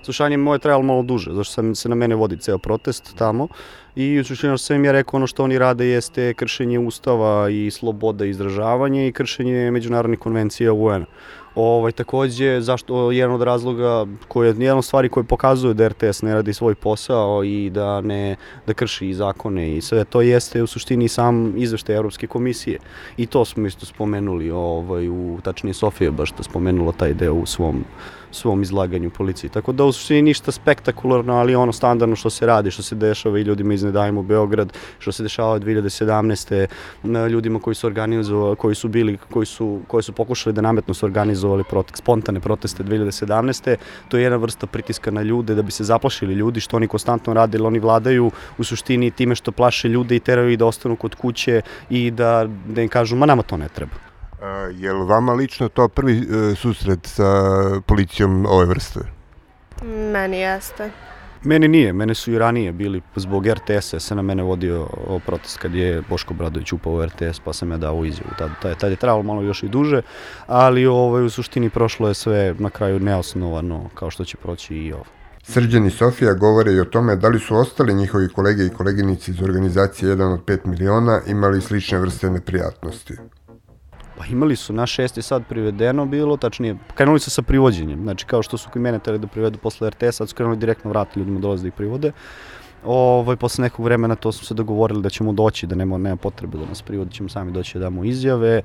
Slušanje 0.03 0.37
moje 0.37 0.59
trajalo 0.59 0.83
malo 0.83 1.03
duže, 1.03 1.33
zašto 1.33 1.55
sam 1.55 1.75
se 1.75 1.89
na 1.89 1.95
mene 1.95 2.15
vodi 2.15 2.37
ceo 2.37 2.59
protest 2.59 3.15
tamo 3.19 3.49
i 3.97 4.21
u 4.21 4.25
suštini 4.25 4.59
što 4.59 4.67
sam 4.67 4.77
im 4.77 4.85
ja 4.85 4.93
rekao 4.93 5.17
ono 5.19 5.27
što 5.27 5.45
oni 5.45 5.59
rade 5.59 5.87
jeste 5.87 6.35
kršenje 6.35 6.79
ustava 6.79 7.51
i 7.51 7.71
sloboda 7.71 8.25
izražavanja 8.25 9.07
i 9.07 9.13
kršenje 9.13 9.71
međunarodnih 9.71 10.19
konvencija 10.19 10.73
UN-a. 10.73 11.07
Ovaj, 11.55 11.93
takođe, 11.93 12.61
zašto, 12.61 13.11
jedan 13.11 13.35
od 13.35 13.43
razloga, 13.43 14.07
koji 14.29 14.49
je 14.49 14.55
jedan 14.59 14.79
od 14.79 14.85
stvari 14.85 15.09
koje 15.09 15.25
pokazuju 15.25 15.75
da 15.75 15.89
RTS 15.89 16.23
ne 16.23 16.35
radi 16.35 16.53
svoj 16.53 16.75
posao 16.75 17.45
i 17.45 17.71
da 17.71 18.01
ne 18.01 18.37
da 18.67 18.75
krši 18.75 19.15
zakone 19.15 19.77
i 19.77 19.81
sve 19.81 20.05
to 20.05 20.21
jeste 20.21 20.63
u 20.63 20.67
suštini 20.67 21.09
sam 21.09 21.55
izveštaj 21.57 21.97
Evropske 21.97 22.27
komisije. 22.27 22.79
I 23.17 23.27
to 23.27 23.45
smo 23.45 23.67
isto 23.67 23.87
spomenuli, 23.87 24.51
ovaj, 24.51 25.09
u, 25.09 25.39
tačnije 25.43 25.75
Sofija 25.75 26.11
baš 26.11 26.33
to 26.33 26.43
spomenula 26.43 26.93
taj 26.93 27.15
deo 27.15 27.35
u 27.35 27.47
svom 27.47 27.85
svom 28.31 28.63
izlaganju 28.63 29.11
policiji. 29.11 29.51
Tako 29.51 29.73
da 29.73 29.85
u 29.85 29.93
suštini 29.93 30.23
ništa 30.23 30.53
spektakularno, 30.53 31.37
ali 31.37 31.55
ono 31.55 31.73
standardno 31.73 32.17
što 32.17 32.31
se 32.31 32.47
radi, 32.47 32.71
što 32.71 32.83
se 32.83 32.95
dešava 32.95 33.39
i 33.39 33.43
ljudima 33.43 33.75
iz 33.75 33.85
Nedajmo 33.85 34.23
Beograd, 34.23 34.73
što 34.99 35.13
se 35.13 35.23
dešava 35.23 35.59
2017. 35.59 36.67
ljudima 37.31 37.59
koji 37.59 37.75
su 37.75 37.87
organizovali, 37.87 38.57
koji 38.57 38.75
su 38.75 38.89
bili, 38.89 39.19
koji 39.31 39.47
su, 39.47 39.81
koji 39.87 40.03
su 40.03 40.13
pokušali 40.13 40.55
da 40.55 40.61
nametno 40.61 40.95
su 40.95 41.07
organizovali 41.07 41.65
protek, 41.65 41.97
spontane 41.97 42.41
proteste 42.41 42.85
2017. 42.85 43.77
To 44.09 44.17
je 44.17 44.23
jedna 44.23 44.37
vrsta 44.37 44.67
pritiska 44.67 45.11
na 45.11 45.23
ljude 45.23 45.55
da 45.55 45.63
bi 45.63 45.71
se 45.71 45.85
zaplašili 45.85 46.35
ljudi, 46.35 46.61
što 46.61 46.77
oni 46.77 46.89
konstantno 46.89 47.35
rade, 47.35 47.63
oni 47.63 47.79
vladaju 47.79 48.31
u 48.59 48.65
suštini 48.65 49.11
time 49.11 49.35
što 49.35 49.53
plaše 49.53 49.89
ljude 49.89 50.17
i 50.17 50.21
teraju 50.21 50.51
ih 50.51 50.59
da 50.59 50.67
ostanu 50.67 50.97
kod 50.97 51.15
kuće 51.15 51.63
i 51.91 52.11
da, 52.11 52.47
da 52.67 52.83
im 52.83 52.89
kažu, 52.89 53.17
ma 53.17 53.27
nama 53.27 53.43
to 53.43 53.57
ne 53.57 53.69
treba. 53.69 54.10
Je 54.75 54.93
li 54.93 55.05
vama 55.07 55.33
lično 55.33 55.69
to 55.69 55.89
prvi 55.89 56.19
e, 56.19 56.55
susret 56.55 57.07
sa 57.07 57.25
policijom 57.87 58.47
ove 58.47 58.67
vrste? 58.67 59.01
Meni 60.13 60.39
jeste. 60.39 60.91
Meni 61.45 61.69
nije, 61.69 61.93
mene 61.93 62.15
su 62.15 62.33
i 62.33 62.39
ranije 62.39 62.73
bili 62.73 63.03
zbog 63.17 63.47
RTS-a, 63.47 64.01
se 64.01 64.15
na 64.15 64.23
mene 64.23 64.43
vodio 64.43 64.89
o 65.07 65.21
protest 65.27 65.59
kad 65.59 65.75
je 65.75 66.03
Boško 66.09 66.35
Bradović 66.35 66.73
upao 66.73 66.93
u 66.93 67.07
RTS, 67.07 67.41
pa 67.45 67.53
sam 67.53 67.71
ja 67.71 67.77
dao 67.77 68.05
izjavu. 68.05 68.31
Tad, 68.39 68.51
tad, 68.63 68.79
tad 68.79 68.91
je 68.91 68.97
trebalo 68.97 69.23
malo 69.23 69.43
još 69.43 69.63
i 69.63 69.69
duže, 69.69 70.03
ali 70.47 70.87
ovaj, 70.87 71.25
u 71.25 71.31
suštini 71.31 71.71
prošlo 71.71 72.09
je 72.09 72.15
sve 72.15 72.55
na 72.59 72.71
kraju 72.71 73.01
neosnovano, 73.01 73.89
kao 73.95 74.11
što 74.11 74.25
će 74.25 74.37
proći 74.37 74.75
i 74.75 74.93
ovo. 74.93 75.05
Srđan 75.43 75.87
i 75.87 75.91
Sofija 75.91 76.35
govore 76.35 76.73
i 76.73 76.81
o 76.81 76.85
tome 76.85 77.17
da 77.17 77.29
li 77.29 77.39
su 77.39 77.57
ostali 77.57 77.95
njihovi 77.95 78.29
kolege 78.29 78.67
i 78.67 78.71
koleginici 78.71 79.31
iz 79.31 79.43
organizacije 79.43 80.17
1 80.17 80.35
od 80.35 80.45
5 80.45 80.67
miliona 80.67 81.21
imali 81.27 81.61
slične 81.61 81.99
vrste 81.99 82.31
neprijatnosti. 82.31 83.15
Pa 84.21 84.27
imali 84.27 84.57
su, 84.57 84.73
na 84.73 84.87
šest 84.87 85.17
je 85.17 85.23
sad 85.23 85.43
privedeno 85.49 86.07
bilo, 86.07 86.37
tačnije, 86.37 86.77
krenuli 86.95 87.21
su 87.21 87.31
sa 87.31 87.43
privođenjem, 87.43 88.03
znači 88.03 88.27
kao 88.27 88.43
što 88.43 88.59
su 88.59 88.71
kod 88.71 88.83
mene 88.83 88.99
teli 88.99 89.19
da 89.19 89.27
privedu 89.27 89.59
posle 89.59 89.91
RTS, 89.91 90.17
sad 90.17 90.29
su 90.29 90.35
krenuli 90.35 90.57
direktno 90.57 90.91
vrati 90.91 91.19
ljudima 91.19 91.41
dolaze 91.41 91.63
da 91.63 91.69
ih 91.69 91.75
privode. 91.75 92.13
Ovaj, 92.85 93.37
posle 93.37 93.63
nekog 93.63 93.85
vremena 93.85 94.15
to 94.15 94.33
smo 94.33 94.45
se 94.45 94.55
dogovorili 94.55 95.03
da 95.03 95.11
ćemo 95.11 95.33
doći, 95.33 95.67
da 95.67 95.75
nema, 95.75 95.99
nema 95.99 96.17
potrebe 96.17 96.59
da 96.59 96.67
nas 96.67 96.83
privodi, 96.83 97.15
ćemo 97.15 97.29
sami 97.29 97.53
doći 97.53 97.79
da 97.79 97.85
damo 97.85 98.05
izjave. 98.05 98.57
E, 98.57 98.63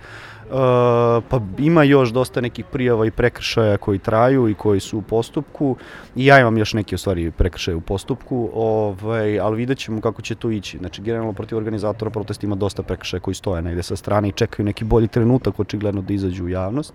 pa 1.29 1.41
ima 1.57 1.83
još 1.83 2.09
dosta 2.09 2.41
nekih 2.41 2.65
prijava 2.65 3.05
i 3.05 3.11
prekršaja 3.11 3.77
koji 3.77 3.99
traju 3.99 4.49
i 4.49 4.53
koji 4.53 4.79
su 4.79 4.97
u 4.97 5.01
postupku. 5.01 5.75
I 6.15 6.25
ja 6.25 6.39
imam 6.39 6.57
još 6.57 6.73
neke 6.73 6.95
u 6.95 6.97
stvari 6.97 7.31
prekršaje 7.31 7.75
u 7.75 7.81
postupku, 7.81 8.49
ovaj, 8.53 9.39
ali 9.39 9.57
vidjet 9.57 9.77
ćemo 9.77 10.01
kako 10.01 10.21
će 10.21 10.35
to 10.35 10.51
ići. 10.51 10.77
Znači, 10.77 11.01
generalno 11.01 11.33
protiv 11.33 11.57
organizatora 11.57 12.11
protesta 12.11 12.45
ima 12.45 12.55
dosta 12.55 12.83
prekršaja 12.83 13.21
koji 13.21 13.35
stoje 13.35 13.61
negde 13.61 13.83
sa 13.83 13.95
strane 13.95 14.29
i 14.29 14.31
čekaju 14.31 14.65
neki 14.65 14.83
bolji 14.83 15.07
trenutak 15.07 15.59
očigledno 15.59 16.01
da 16.01 16.13
izađu 16.13 16.45
u 16.45 16.49
javnost 16.49 16.93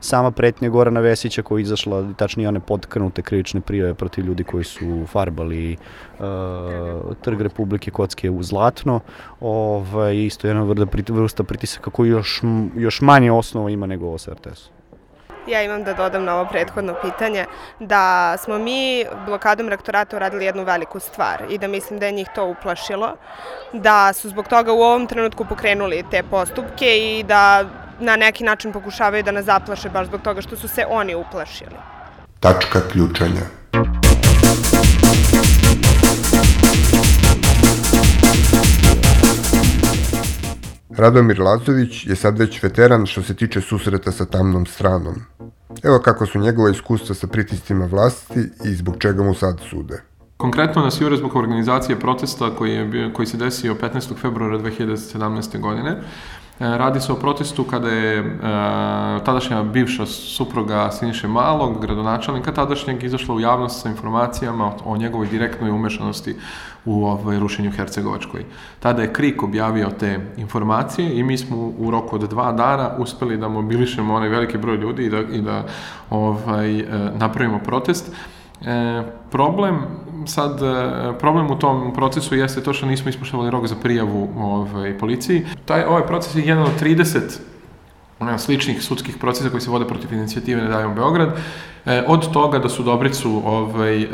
sama 0.00 0.30
pretnja 0.30 0.68
Gorana 0.68 1.00
Vesića 1.00 1.42
koja 1.42 1.58
je 1.58 1.62
izašla, 1.62 2.12
tačnije 2.16 2.48
one 2.48 2.60
podkrnute 2.60 3.22
krivične 3.22 3.60
prijave 3.60 3.94
protiv 3.94 4.24
ljudi 4.24 4.44
koji 4.44 4.64
su 4.64 5.06
farbali 5.06 5.76
uh, 6.18 6.24
Trg 7.22 7.40
Republike 7.40 7.90
Kocke 7.90 8.30
u 8.30 8.42
Zlatno, 8.42 9.00
ovaj, 9.40 10.16
isto 10.16 10.46
jedna 10.46 10.62
vrsta, 10.62 11.12
vrsta 11.12 11.44
pritisaka 11.44 11.90
koji 11.90 12.10
još, 12.10 12.42
još 12.76 13.00
manje 13.00 13.32
osnova 13.32 13.70
ima 13.70 13.86
nego 13.86 14.06
ovo 14.06 14.18
sa. 14.18 14.32
Ja 15.46 15.62
imam 15.62 15.84
da 15.84 15.94
dodam 15.94 16.24
na 16.24 16.34
ovo 16.34 16.48
prethodno 16.50 16.94
pitanje 17.02 17.44
da 17.80 18.36
smo 18.38 18.58
mi 18.58 19.04
blokadom 19.26 19.68
rektorata 19.68 20.16
uradili 20.16 20.44
jednu 20.44 20.64
veliku 20.64 21.00
stvar 21.00 21.42
i 21.50 21.58
da 21.58 21.68
mislim 21.68 21.98
da 21.98 22.06
je 22.06 22.12
njih 22.12 22.28
to 22.34 22.46
uplašilo, 22.46 23.14
da 23.72 24.12
su 24.12 24.28
zbog 24.28 24.48
toga 24.48 24.72
u 24.72 24.80
ovom 24.80 25.06
trenutku 25.06 25.44
pokrenuli 25.44 26.04
te 26.10 26.22
postupke 26.22 26.98
i 26.98 27.22
da 27.22 27.64
na 28.02 28.16
neki 28.16 28.44
način 28.44 28.72
pokušavaju 28.72 29.22
da 29.22 29.32
nas 29.32 29.44
zaplaše 29.44 29.90
baš 29.90 30.06
zbog 30.06 30.20
toga 30.22 30.40
što 30.40 30.56
su 30.56 30.68
se 30.68 30.84
oni 30.88 31.14
uplašili. 31.14 31.76
Tačka 32.40 32.80
ključanja. 32.88 33.42
Radomir 40.96 41.40
Lazović 41.40 42.06
je 42.06 42.16
sad 42.16 42.38
već 42.38 42.62
veteran 42.62 43.06
što 43.06 43.22
se 43.22 43.34
tiče 43.34 43.60
susreta 43.60 44.12
sa 44.12 44.24
tamnom 44.24 44.66
stranom. 44.66 45.14
Evo 45.82 45.98
kako 45.98 46.26
su 46.26 46.38
njegova 46.38 46.70
iskustva 46.70 47.14
sa 47.14 47.26
pritiscima 47.26 47.86
vlasti 47.86 48.40
i 48.64 48.74
zbog 48.74 48.96
čega 48.98 49.22
mu 49.22 49.34
sad 49.34 49.60
sude. 49.70 50.02
Konkretno 50.36 50.82
nas 50.82 51.00
jure 51.00 51.16
zbog 51.16 51.36
organizacije 51.36 52.00
protesta 52.00 52.50
koji, 52.58 52.72
je 52.72 53.12
koji 53.12 53.26
se 53.26 53.36
desio 53.36 53.74
15. 53.74 54.16
februara 54.20 54.58
2017. 54.58 55.60
godine. 55.60 56.02
E, 56.60 56.78
radi 56.78 57.00
se 57.00 57.12
o 57.12 57.16
protestu 57.16 57.64
kada 57.64 57.88
je 57.88 58.18
e, 58.18 58.24
tadašnja 59.24 59.62
bivša 59.62 60.06
supruga 60.06 60.90
Siniše 60.90 61.28
Malog, 61.28 61.80
gradonačelnika 61.80 62.52
tadašnjeg, 62.52 63.02
izašla 63.02 63.34
u 63.34 63.40
javnost 63.40 63.82
sa 63.82 63.88
informacijama 63.88 64.66
o, 64.66 64.76
o 64.84 64.96
njegovoj 64.96 65.26
direktnoj 65.26 65.70
umešanosti 65.70 66.36
u 66.84 67.04
ovaj, 67.04 67.38
rušenju 67.38 67.70
Hercegovačkoj. 67.70 68.44
Tada 68.80 69.02
je 69.02 69.12
KRIK 69.12 69.42
objavio 69.42 69.90
te 69.90 70.20
informacije 70.36 71.18
i 71.18 71.22
mi 71.22 71.38
smo 71.38 71.72
u 71.78 71.90
roku 71.90 72.16
od 72.16 72.22
dva 72.22 72.52
dana 72.52 72.90
uspeli 72.98 73.36
da 73.36 73.48
mobilišemo 73.48 74.14
onaj 74.14 74.28
veliki 74.28 74.58
broj 74.58 74.76
ljudi 74.76 75.04
i 75.04 75.10
da, 75.10 75.20
i 75.20 75.40
da 75.40 75.64
ovaj, 76.10 76.80
e, 76.80 76.84
napravimo 77.18 77.58
protest. 77.58 78.12
E, 78.60 79.02
problem 79.30 79.80
sad, 80.26 80.62
e, 80.62 81.18
problem 81.18 81.50
u 81.50 81.58
tom 81.58 81.92
procesu 81.94 82.36
jeste 82.36 82.62
to 82.62 82.72
što 82.72 82.86
nismo 82.86 83.08
ispoštovali 83.08 83.50
rok 83.50 83.66
za 83.66 83.76
prijavu 83.82 84.28
ovaj, 84.36 84.98
policiji. 84.98 85.46
Taj, 85.64 85.84
ovaj 85.84 86.06
proces 86.06 86.34
je 86.34 86.42
jedan 86.42 86.62
od 86.62 86.80
30 86.80 87.20
sličnih 88.38 88.82
sudskih 88.82 89.16
procesa 89.16 89.50
koji 89.50 89.60
se 89.60 89.70
vode 89.70 89.84
protiv 89.84 90.12
inicijative 90.12 90.62
Ne 90.62 90.68
dajemo 90.68 90.94
Beograd. 90.94 91.28
E, 91.86 92.04
od 92.06 92.32
toga 92.32 92.58
da 92.58 92.68
su 92.68 92.82
Dobricu, 92.82 93.42
ovaj, 93.44 94.02
e, 94.02 94.08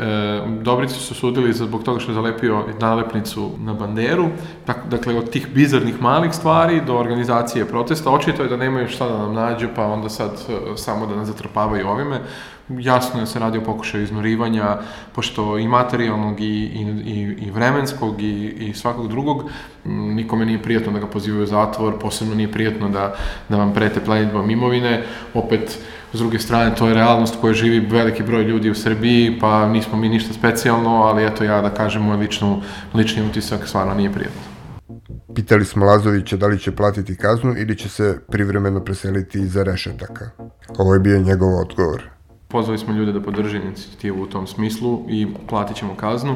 Dobricu 0.61 0.99
su 0.99 1.15
sudili 1.15 1.53
zbog 1.53 1.83
toga 1.83 1.99
što 1.99 2.11
je 2.11 2.15
zalepio 2.15 2.63
nalepnicu 2.79 3.51
na 3.59 3.73
banderu, 3.73 4.27
tak, 4.65 4.77
dakle 4.89 5.17
od 5.17 5.29
tih 5.29 5.47
bizarnih 5.53 6.01
malih 6.01 6.33
stvari 6.33 6.81
do 6.81 6.97
organizacije 6.97 7.65
protesta, 7.65 8.11
očito 8.11 8.43
je 8.43 8.49
da 8.49 8.57
nemaju 8.57 8.87
šta 8.87 9.07
da 9.07 9.17
nam 9.17 9.33
nađu, 9.33 9.67
pa 9.75 9.85
onda 9.85 10.09
sad 10.09 10.31
e, 10.31 10.77
samo 10.77 11.05
da 11.05 11.15
nas 11.15 11.27
zatrpavaju 11.27 11.87
ovime. 11.87 12.21
Jasno 12.69 13.19
je 13.19 13.21
da 13.21 13.25
se 13.25 13.39
radi 13.39 13.57
o 13.57 13.63
pokušaju 13.63 14.03
iznurivanja, 14.03 14.77
pošto 15.15 15.57
i 15.57 15.67
materijalnog 15.67 16.41
i, 16.41 16.43
i, 16.43 16.81
i, 17.05 17.45
i 17.45 17.51
vremenskog 17.51 18.21
i, 18.21 18.47
i 18.59 18.73
svakog 18.73 19.07
drugog, 19.07 19.43
nikome 19.85 20.45
nije 20.45 20.61
prijatno 20.61 20.91
da 20.91 20.99
ga 20.99 21.07
pozivaju 21.07 21.43
u 21.43 21.47
zatvor, 21.47 21.99
posebno 21.99 22.35
nije 22.35 22.51
prijatno 22.51 22.89
da, 22.89 23.15
da 23.49 23.57
vam 23.57 23.73
prete 23.73 23.99
plenitbom 23.99 24.49
imovine, 24.49 25.03
opet 25.33 25.79
S 26.13 26.19
druge 26.19 26.39
strane, 26.39 26.75
to 26.75 26.87
je 26.87 26.93
realnost 26.93 27.35
koja 27.41 27.53
živi 27.53 27.79
veliki 27.79 28.23
broj 28.23 28.43
ljudi 28.43 28.69
u 28.69 28.75
Srbiji, 28.75 29.37
pa 29.39 29.67
nismo 29.67 29.97
mi 29.97 30.09
ništa 30.09 30.33
specijalno, 30.33 30.89
ali 30.89 31.25
eto 31.25 31.43
ja 31.43 31.61
da 31.61 31.69
kažem, 31.69 32.01
moj 32.01 32.17
ličnu, 32.17 32.61
lični 32.93 33.27
utisak 33.29 33.67
stvarno 33.67 33.93
nije 33.93 34.13
prijatno. 34.13 34.41
Pitali 35.35 35.65
smo 35.65 35.85
Lazovića 35.85 36.37
da 36.37 36.47
li 36.47 36.59
će 36.59 36.75
platiti 36.75 37.15
kaznu 37.15 37.53
ili 37.57 37.77
će 37.77 37.89
se 37.89 38.19
privremeno 38.27 38.83
preseliti 38.83 39.39
iza 39.39 39.63
rešetaka. 39.63 40.29
Ovo 40.77 40.93
je 40.93 40.99
bio 40.99 41.19
njegov 41.19 41.61
odgovor. 41.61 42.18
Pozvali 42.51 42.77
smo 42.77 42.93
ljude 42.93 43.11
da 43.11 43.21
podrže 43.21 43.57
inicijativu 43.57 44.23
u 44.23 44.27
tom 44.27 44.47
smislu 44.47 45.05
i 45.09 45.27
platit 45.47 45.77
ćemo 45.77 45.95
kaznu. 45.95 46.35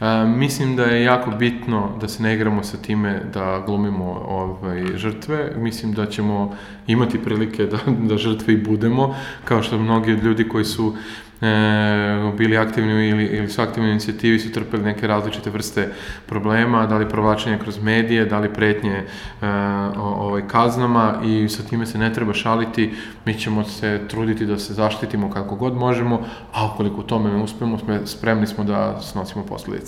E, 0.00 0.24
mislim 0.24 0.76
da 0.76 0.84
je 0.84 1.04
jako 1.04 1.30
bitno 1.30 1.90
da 2.00 2.08
se 2.08 2.22
ne 2.22 2.34
igramo 2.34 2.62
sa 2.62 2.76
time 2.76 3.22
da 3.34 3.62
glumimo 3.66 4.04
ovaj, 4.28 4.84
žrtve. 4.96 5.52
Mislim 5.56 5.92
da 5.92 6.06
ćemo 6.06 6.56
imati 6.86 7.18
prilike 7.18 7.66
da, 7.66 7.78
da 8.08 8.16
žrtve 8.16 8.54
i 8.54 8.62
budemo, 8.62 9.14
kao 9.44 9.62
što 9.62 9.78
mnogi 9.78 10.12
od 10.12 10.24
ljudi 10.24 10.48
koji 10.48 10.64
su 10.64 10.96
e, 11.40 12.32
bili 12.38 12.58
aktivni 12.58 13.08
ili, 13.08 13.24
ili 13.24 13.48
su 13.48 13.62
aktivni 13.62 13.90
inicijativi 13.90 14.38
su 14.38 14.52
trpeli 14.52 14.82
neke 14.82 15.06
različite 15.06 15.50
vrste 15.50 15.92
problema, 16.26 16.86
da 16.86 16.96
li 16.96 17.08
provlačenje 17.08 17.58
kroz 17.58 17.82
medije, 17.82 18.24
da 18.24 18.38
li 18.38 18.54
pretnje 18.54 18.92
e, 18.92 19.04
ovaj, 19.96 20.48
kaznama 20.48 21.14
i 21.24 21.48
sa 21.48 21.62
time 21.62 21.86
se 21.86 21.98
ne 21.98 22.12
treba 22.12 22.34
šaliti. 22.34 22.92
Mi 23.24 23.34
ćemo 23.34 23.64
se 23.64 24.00
truditi 24.08 24.46
da 24.46 24.58
se 24.58 24.74
zaštitimo 24.74 25.30
kako 25.30 25.56
god 25.56 25.76
možemo, 25.76 26.20
a 26.52 26.70
ukoliko 26.74 27.00
u 27.00 27.04
tome 27.04 27.30
ne 27.30 27.42
uspemo, 27.42 27.78
spremni 28.04 28.46
smo 28.46 28.64
da 28.64 29.00
snosimo 29.00 29.44
posljedice. 29.46 29.85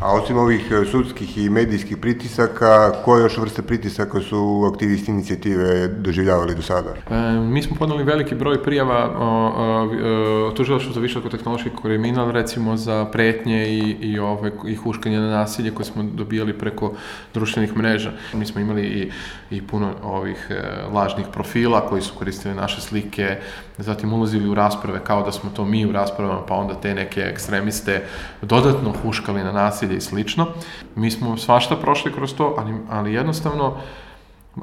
A 0.00 0.12
osim 0.12 0.38
ovih 0.38 0.72
e, 0.72 0.84
sudskih 0.84 1.38
i 1.38 1.50
medijskih 1.50 1.96
pritisaka, 1.96 2.92
koje 3.04 3.22
još 3.22 3.38
vrste 3.38 3.62
pritisaka 3.62 4.20
su 4.20 4.70
aktivisti 4.72 5.10
inicijative 5.10 5.88
doživljavali 5.88 6.54
do 6.54 6.62
sada? 6.62 6.94
E, 7.10 7.40
mi 7.40 7.62
smo 7.62 7.76
podali 7.76 8.04
veliki 8.04 8.34
broj 8.34 8.62
prijava 8.62 9.10
o, 9.18 9.26
o, 9.26 10.48
o 10.48 10.50
tužilaštvu 10.50 10.92
za 10.92 11.00
višako-tehnološki 11.00 11.70
kriminal, 11.82 12.30
recimo 12.30 12.76
za 12.76 13.04
pretnje 13.12 13.68
i, 13.68 13.96
i, 14.00 14.18
ove, 14.18 14.52
i 14.66 14.74
huškanje 14.74 15.18
na 15.18 15.30
nasilje 15.30 15.70
koje 15.70 15.86
smo 15.86 16.02
dobijali 16.02 16.58
preko 16.58 16.92
društvenih 17.34 17.76
mreža. 17.76 18.12
Mi 18.32 18.46
smo 18.46 18.60
imali 18.60 18.82
i, 18.82 19.10
i 19.50 19.66
puno 19.66 19.94
ovih 20.02 20.46
e, 20.50 20.82
lažnih 20.92 21.26
profila 21.32 21.80
koji 21.80 22.02
su 22.02 22.14
koristili 22.18 22.54
naše 22.54 22.80
slike, 22.80 23.36
zatim 23.78 24.12
ulazili 24.12 24.48
u 24.48 24.54
rasprave 24.54 25.04
kao 25.04 25.22
da 25.22 25.32
smo 25.32 25.50
to 25.50 25.64
mi 25.64 25.86
u 25.86 25.92
raspravama, 25.92 26.46
pa 26.46 26.54
onda 26.54 26.74
te 26.74 26.94
neke 26.94 27.20
ekstremiste 27.20 28.04
dodatno 28.42 28.94
huškali 29.02 29.44
na 29.44 29.52
nasilje 29.52 29.96
i 29.96 30.00
slično. 30.00 30.46
Mi 30.94 31.10
smo 31.10 31.36
svašta 31.36 31.76
prošli 31.76 32.12
kroz 32.12 32.34
to, 32.34 32.54
ali, 32.58 32.74
ali 32.90 33.12
jednostavno 33.12 33.76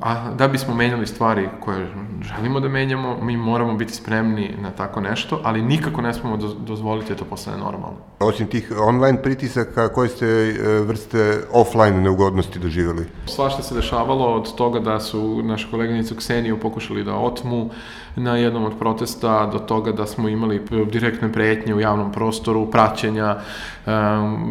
a 0.01 0.31
da 0.31 0.47
bismo 0.47 0.73
menjali 0.73 1.07
stvari 1.07 1.49
koje 1.59 1.87
želimo 2.21 2.59
da 2.59 2.69
menjamo, 2.69 3.17
mi 3.21 3.37
moramo 3.37 3.73
biti 3.73 3.93
spremni 3.93 4.55
na 4.61 4.71
tako 4.71 5.01
nešto, 5.01 5.39
ali 5.43 5.61
nikako 5.61 6.01
ne 6.01 6.13
smemo 6.13 6.37
dozvoliti 6.59 7.09
da 7.09 7.19
to 7.19 7.25
postane 7.25 7.57
normalno. 7.57 7.97
Osim 8.19 8.47
tih 8.47 8.71
online 8.79 9.21
pritisaka, 9.21 9.89
koje 9.89 10.09
ste 10.09 10.25
e, 10.25 10.79
vrste 10.81 11.41
offline 11.51 12.01
neugodnosti 12.01 12.59
doživjeli? 12.59 13.05
Svašta 13.25 13.61
se 13.61 13.75
dešavalo 13.75 14.35
od 14.35 14.55
toga 14.55 14.79
da 14.79 14.99
su 14.99 15.43
naša 15.43 15.67
koleginicu 15.71 16.15
Kseniju 16.15 16.59
pokušali 16.59 17.03
da 17.03 17.15
otmu 17.15 17.69
na 18.15 18.37
jednom 18.37 18.65
od 18.65 18.73
protesta, 18.79 19.45
do 19.45 19.59
toga 19.59 19.91
da 19.91 20.05
smo 20.05 20.29
imali 20.29 20.61
direktne 20.91 21.33
pretnje 21.33 21.75
u 21.75 21.79
javnom 21.79 22.11
prostoru, 22.11 22.71
praćenja, 22.71 23.37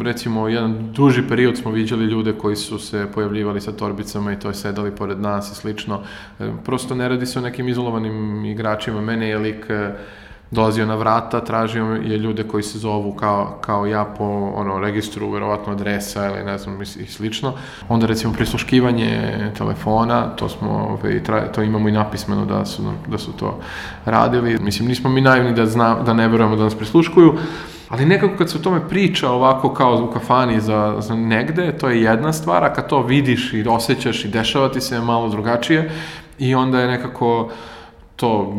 recimo 0.01 0.47
jedan 0.47 0.91
duži 0.93 1.27
period 1.29 1.57
smo 1.57 1.71
viđali 1.71 2.05
ljude 2.05 2.33
koji 2.33 2.55
su 2.55 2.79
se 2.79 3.07
pojavljivali 3.13 3.61
sa 3.61 3.71
torbicama 3.71 4.33
i 4.33 4.39
to 4.39 4.47
je 4.47 4.53
sedali 4.53 4.95
pored 4.95 5.19
nas 5.19 5.26
i 5.37 5.55
slično. 5.55 6.01
Prosto 6.65 6.95
ne 6.95 7.09
radi 7.09 7.25
se 7.25 7.39
o 7.39 7.41
nekim 7.41 7.69
izolovanim 7.69 8.45
igračima. 8.45 9.01
Mene 9.01 9.29
je 9.29 9.37
lik 9.37 9.65
dolazio 10.51 10.85
na 10.85 10.95
vrata, 10.95 11.39
tražio 11.39 11.85
je 11.85 12.17
ljude 12.17 12.43
koji 12.43 12.63
se 12.63 12.79
zovu 12.79 13.13
kao, 13.13 13.57
kao 13.61 13.85
ja 13.85 14.05
po 14.17 14.23
ono, 14.55 14.79
registru, 14.79 15.31
verovatno 15.31 15.73
adresa 15.73 16.25
ili 16.25 16.43
ne 16.43 16.57
znam 16.57 16.81
i 16.81 17.05
slično. 17.05 17.53
Onda 17.89 18.07
recimo 18.07 18.33
prisluškivanje 18.33 19.31
telefona, 19.57 20.35
to 20.35 20.49
smo, 20.49 20.69
ovaj, 20.69 21.21
to 21.55 21.61
imamo 21.61 21.89
i 21.89 21.91
napismeno 21.91 22.45
da 22.45 22.65
su, 22.65 22.83
da 23.07 23.17
su 23.17 23.31
to 23.31 23.59
radili. 24.05 24.57
Mislim, 24.61 24.87
nismo 24.87 25.09
mi 25.09 25.21
naivni 25.21 25.53
da, 25.53 25.65
zna, 25.65 26.03
da 26.03 26.13
ne 26.13 26.27
verujemo 26.27 26.55
da 26.55 26.63
nas 26.63 26.75
prisluškuju, 26.75 27.37
Ali 27.89 28.05
nekako 28.05 28.37
kad 28.37 28.49
se 28.49 28.57
o 28.57 28.61
tome 28.61 28.89
priča 28.89 29.29
ovako 29.29 29.73
kao 29.73 30.07
u 30.09 30.13
kafani 30.13 30.61
za, 30.61 30.95
za 30.99 31.15
negde, 31.15 31.77
to 31.77 31.89
je 31.89 32.01
jedna 32.01 32.33
stvar, 32.33 32.63
a 32.63 32.73
kad 32.73 32.87
to 32.87 33.01
vidiš 33.01 33.53
i 33.53 33.67
osjećaš 33.67 34.25
i 34.25 34.27
dešava 34.27 34.69
ti 34.69 34.81
se 34.81 35.01
malo 35.01 35.29
drugačije 35.29 35.91
i 36.39 36.55
onda 36.55 36.79
je 36.79 36.87
nekako 36.87 37.51
to 38.15 38.53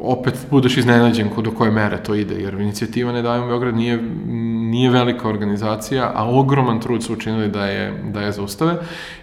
opet 0.00 0.34
budeš 0.50 0.76
iznenađen 0.76 1.30
do 1.36 1.50
koje 1.50 1.70
mere 1.70 2.02
to 2.02 2.14
ide, 2.14 2.34
jer 2.34 2.54
inicijativa 2.54 3.12
Ne 3.12 3.22
dajemo 3.22 3.46
Beograd 3.46 3.74
nije, 3.74 4.02
nije 4.70 4.90
velika 4.90 5.28
organizacija, 5.28 6.12
a 6.14 6.24
ogroman 6.30 6.80
trud 6.80 7.04
su 7.04 7.12
učinili 7.12 7.48
da 7.48 7.66
je, 7.66 8.02
da 8.12 8.20
je 8.20 8.32
zaustave 8.32 8.76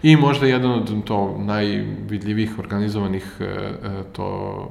i 0.03 0.15
možda 0.15 0.47
jedan 0.47 0.71
od 0.71 1.03
to 1.03 1.35
najvidljivih 1.39 2.59
organizovanih 2.59 3.37
e, 3.39 3.43
e, 3.43 4.03
to 4.11 4.69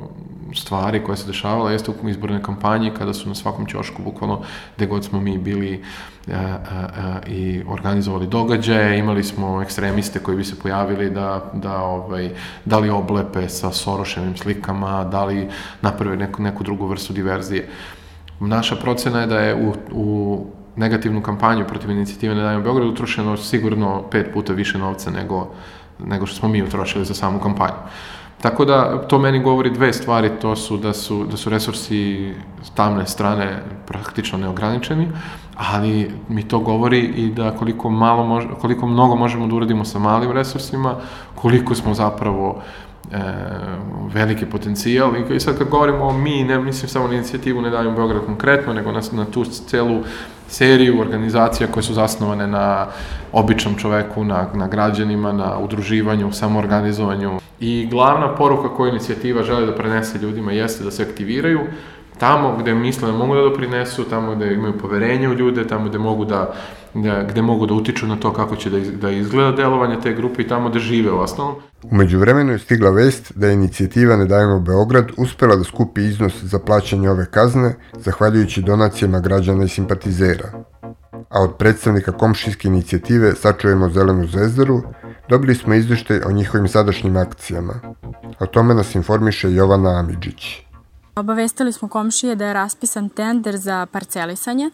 stvari 0.55 1.05
koje 1.05 1.17
se 1.17 1.27
dešavala 1.27 1.73
jeste 1.73 1.91
u 2.03 2.09
izbornoj 2.09 2.43
kampanji 2.43 2.91
kada 2.99 3.15
su 3.15 3.29
na 3.29 3.35
svakom 3.35 3.67
ćošku 3.67 4.03
bukvalno 4.03 4.41
gde 4.77 4.87
god 4.87 5.05
smo 5.05 5.21
mi 5.21 5.39
bili 5.39 5.83
a, 6.29 6.35
a, 6.35 6.59
a, 6.71 7.21
i 7.27 7.63
organizovali 7.69 8.27
događaje, 8.27 8.99
imali 8.99 9.25
smo 9.25 9.63
ekstremiste 9.63 10.19
koji 10.19 10.37
bi 10.37 10.45
se 10.45 10.59
pojavili 10.59 11.11
da, 11.11 11.51
da, 11.55 11.77
ovaj, 11.79 12.31
da 12.65 12.79
li 12.79 12.91
oblepe 12.91 13.49
sa 13.49 13.73
Soroševim 13.73 14.37
slikama, 14.37 15.05
da 15.05 15.25
li 15.25 15.49
naprave 15.83 16.17
neku, 16.17 16.43
neku 16.43 16.65
drugu 16.65 16.87
vrstu 16.87 17.13
diverzije. 17.13 17.69
Naša 18.41 18.77
procena 18.77 19.21
je 19.21 19.27
da 19.27 19.39
je 19.39 19.55
u, 19.55 19.75
u 19.93 20.47
negativnu 20.77 21.23
kampanju 21.23 21.67
protiv 21.67 21.91
inicijative 21.91 22.35
Ne 22.35 22.43
dajemo 22.43 22.65
Beograd 22.65 22.89
utrošeno 22.89 23.37
sigurno 23.37 24.03
pet 24.11 24.33
puta 24.33 24.53
više 24.53 24.79
novca 24.79 25.11
nego, 25.11 25.49
nego 26.07 26.27
što 26.27 26.37
smo 26.37 26.49
mi 26.49 26.63
utrošili 26.63 27.05
za 27.05 27.15
samu 27.15 27.41
kampanju. 27.41 27.77
Tako 28.43 28.65
da 28.65 29.03
to 29.09 29.19
meni 29.19 29.43
govori 29.43 29.71
dve 29.71 29.93
stvari, 29.93 30.31
to 30.41 30.57
su 30.57 30.77
da 30.77 30.93
su, 30.93 31.25
da 31.25 31.37
su 31.37 31.51
resursi 31.51 32.33
tamne 32.75 33.07
strane 33.07 33.63
praktično 33.87 34.39
neograničeni, 34.39 35.09
ali 35.57 36.11
mi 36.29 36.49
to 36.49 36.59
govori 36.59 37.01
i 37.01 37.31
da 37.31 37.51
koliko, 37.51 37.91
malo 37.91 38.27
mož, 38.27 38.45
koliko 38.61 38.87
mnogo 38.87 39.17
možemo 39.17 39.47
da 39.47 39.55
uradimo 39.55 39.85
sa 39.85 39.99
malim 39.99 40.33
resursima, 40.33 40.97
koliko 41.35 41.75
smo 41.75 41.95
zapravo 41.95 42.63
e, 43.13 43.19
veliki 44.15 44.47
potencijal 44.47 45.13
i 45.31 45.41
sad 45.41 45.59
kad 45.59 45.69
govorimo 45.69 46.13
mi, 46.13 46.45
ne 46.45 46.59
mislim 46.59 46.89
samo 46.89 47.09
na 47.09 47.15
inicijativu 47.15 47.63
Ne 47.63 47.71
dajemo 47.71 47.97
Beograd 47.97 48.25
konkretno, 48.27 48.73
nego 48.73 48.93
na, 48.93 49.01
na 49.13 49.25
tu 49.25 49.45
celu 49.45 50.01
seriju 50.49 51.01
organizacija 51.01 51.67
koje 51.67 51.83
su 51.83 51.95
zasnovane 51.95 52.47
na 52.47 52.87
običnom 53.33 53.75
čoveku, 53.75 54.25
na, 54.25 54.47
na 54.55 54.69
građanima, 54.69 55.33
na 55.33 55.59
udruživanju, 55.59 56.33
samoorganizovanju. 56.33 57.41
I 57.61 57.87
glavna 57.91 58.35
poruka 58.35 58.69
koju 58.69 58.91
inicijativa 58.91 59.43
želi 59.43 59.67
da 59.67 59.75
prenese 59.75 60.19
ljudima 60.19 60.53
jeste 60.53 60.85
da 60.85 60.91
se 60.91 61.03
aktiviraju, 61.03 61.61
tamo 62.19 62.57
gde 62.57 62.75
misle 62.75 63.07
da 63.07 63.19
mogu 63.19 63.35
da 63.35 63.41
doprinesu, 63.41 64.05
tamo 64.05 64.35
gde 64.35 64.55
imaju 64.55 64.79
poverenje 64.79 65.29
u 65.29 65.35
ljude, 65.35 65.67
tamo 65.67 65.89
gde 65.89 65.99
mogu 65.99 66.25
da, 66.25 66.55
da, 66.95 67.23
gde 67.23 67.43
mogu 67.43 67.67
da 67.67 67.75
utiču 67.75 68.07
na 68.07 68.17
to 68.17 68.33
kako 68.33 68.57
će 68.57 68.71
da, 68.71 68.79
da 68.81 69.11
izgleda 69.11 69.53
delovanje 69.53 70.01
te 70.03 70.15
grupe 70.15 70.43
i 70.43 70.49
tamo 70.49 70.71
gde 70.71 70.79
žive 70.79 71.13
u 71.13 71.19
osnovom. 71.19 71.55
Umeđu 71.91 72.19
vremenu 72.19 72.53
je 72.53 72.59
stigla 72.59 72.91
vest 72.91 73.33
da 73.35 73.47
je 73.47 73.55
inicijativa 73.55 74.17
Ne 74.17 74.27
dajemo 74.27 74.61
Beograd 74.61 75.11
uspela 75.17 75.57
da 75.57 75.65
skupi 75.65 76.05
iznos 76.05 76.43
za 76.43 76.59
plaćanje 76.59 77.11
ove 77.11 77.27
kazne, 77.31 77.75
zahvaljujući 77.93 78.63
donacijama 78.63 79.21
građana 79.21 79.65
i 79.65 79.69
simpatizera. 79.69 80.53
A 81.29 81.43
od 81.43 81.57
predstavnika 81.59 82.13
komšijske 82.13 82.69
inicijative 82.69 83.35
Sačujemo 83.35 83.89
zelenu 83.89 84.27
zvezdaru 84.27 84.83
dobili 85.29 85.55
smo 85.55 85.75
izveštaj 85.75 86.21
o 86.27 86.33
njihovim 86.33 86.69
sadašnjim 86.69 87.17
akcijama. 87.17 87.75
O 88.41 88.47
tome 88.47 88.75
nas 88.75 88.95
informiše 88.95 89.53
Jovana 89.53 89.99
Amidžić. 89.99 90.72
Obavestili 91.17 91.73
smo 91.73 91.89
komšije 91.89 92.37
da 92.37 92.47
je 92.47 92.53
raspisan 92.53 93.09
tender 93.09 93.57
za 93.57 93.87
parcelisanje. 93.87 94.71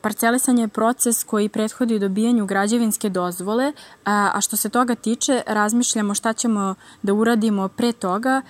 Parcelisanje 0.00 0.62
je 0.62 0.68
proces 0.68 1.24
koji 1.24 1.48
prethodi 1.48 1.98
dobijanju 1.98 2.46
građevinske 2.46 3.08
dozvole, 3.08 3.72
a 4.04 4.40
što 4.40 4.56
se 4.56 4.68
toga 4.68 4.94
tiče, 4.94 5.42
razmišljamo 5.46 6.14
šta 6.14 6.32
ćemo 6.32 6.74
da 7.02 7.12
uradimo 7.12 7.68
pre 7.68 7.92
toga, 7.92 8.42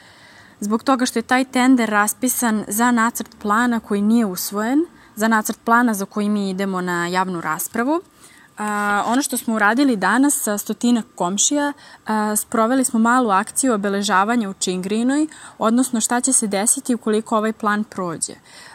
zbog 0.60 0.82
toga 0.82 1.06
što 1.06 1.18
je 1.18 1.22
taj 1.22 1.44
tender 1.44 1.90
raspisan 1.90 2.64
za 2.68 2.90
nacrt 2.90 3.36
plana 3.42 3.80
koji 3.80 4.02
nije 4.02 4.26
usvojen, 4.26 4.84
za 5.16 5.28
nacrt 5.28 5.58
plana 5.64 5.94
za 5.94 6.04
koji 6.04 6.28
mi 6.28 6.50
idemo 6.50 6.80
na 6.80 7.06
javnu 7.06 7.40
raspravu. 7.40 8.02
A, 8.58 9.02
ono 9.06 9.22
što 9.22 9.36
smo 9.36 9.54
uradili 9.54 9.96
danas 9.96 10.42
sa 10.42 10.58
stotinak 10.58 11.04
komšija, 11.14 11.72
a, 12.06 12.36
sproveli 12.36 12.84
smo 12.84 13.00
malu 13.00 13.30
akciju 13.30 13.74
obeležavanja 13.74 14.50
u 14.50 14.54
Čingrinoj, 14.54 15.26
odnosno 15.58 16.00
šta 16.00 16.20
će 16.20 16.32
se 16.32 16.46
desiti 16.46 16.94
ukoliko 16.94 17.36
ovaj 17.36 17.52
plan 17.52 17.84
prođe. 17.84 18.32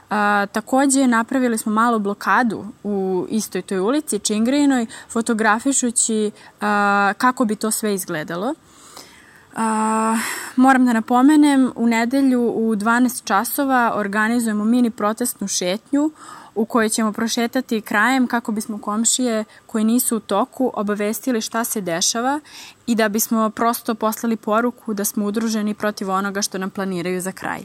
A, 0.09 0.45
takođe, 0.51 1.07
napravili 1.07 1.57
smo 1.57 1.71
malu 1.71 1.99
blokadu 1.99 2.65
u 2.83 3.25
istoj 3.29 3.61
toj 3.61 3.79
ulici, 3.79 4.19
Čingrinoj, 4.19 4.85
fotografišući 5.09 6.31
a, 6.61 7.13
kako 7.17 7.45
bi 7.45 7.55
to 7.55 7.71
sve 7.71 7.93
izgledalo. 7.93 8.53
A, 9.55 10.17
moram 10.55 10.85
da 10.85 10.93
napomenem, 10.93 11.71
u 11.75 11.87
nedelju 11.87 12.41
u 12.41 12.75
12 12.75 13.23
časova 13.23 13.93
organizujemo 13.95 14.65
mini 14.65 14.89
protestnu 14.89 15.47
šetnju 15.47 16.11
u 16.57 16.65
kojoj 16.65 16.89
ćemo 16.89 17.11
prošetati 17.11 17.81
krajem 17.81 18.27
kako 18.27 18.51
bismo 18.51 18.81
komšije 18.81 19.43
koji 19.65 19.83
nisu 19.83 20.17
u 20.17 20.19
toku 20.19 20.71
obavestili 20.73 21.41
šta 21.41 21.63
se 21.63 21.81
dešava 21.81 22.39
i 22.87 22.95
da 22.95 23.09
bismo 23.09 23.49
prosto 23.49 23.95
poslali 23.95 24.35
poruku 24.35 24.93
da 24.93 25.05
smo 25.05 25.25
udruženi 25.25 25.73
protiv 25.73 26.09
onoga 26.09 26.41
što 26.41 26.57
nam 26.57 26.69
planiraju 26.69 27.21
za 27.21 27.31
kraj. 27.31 27.59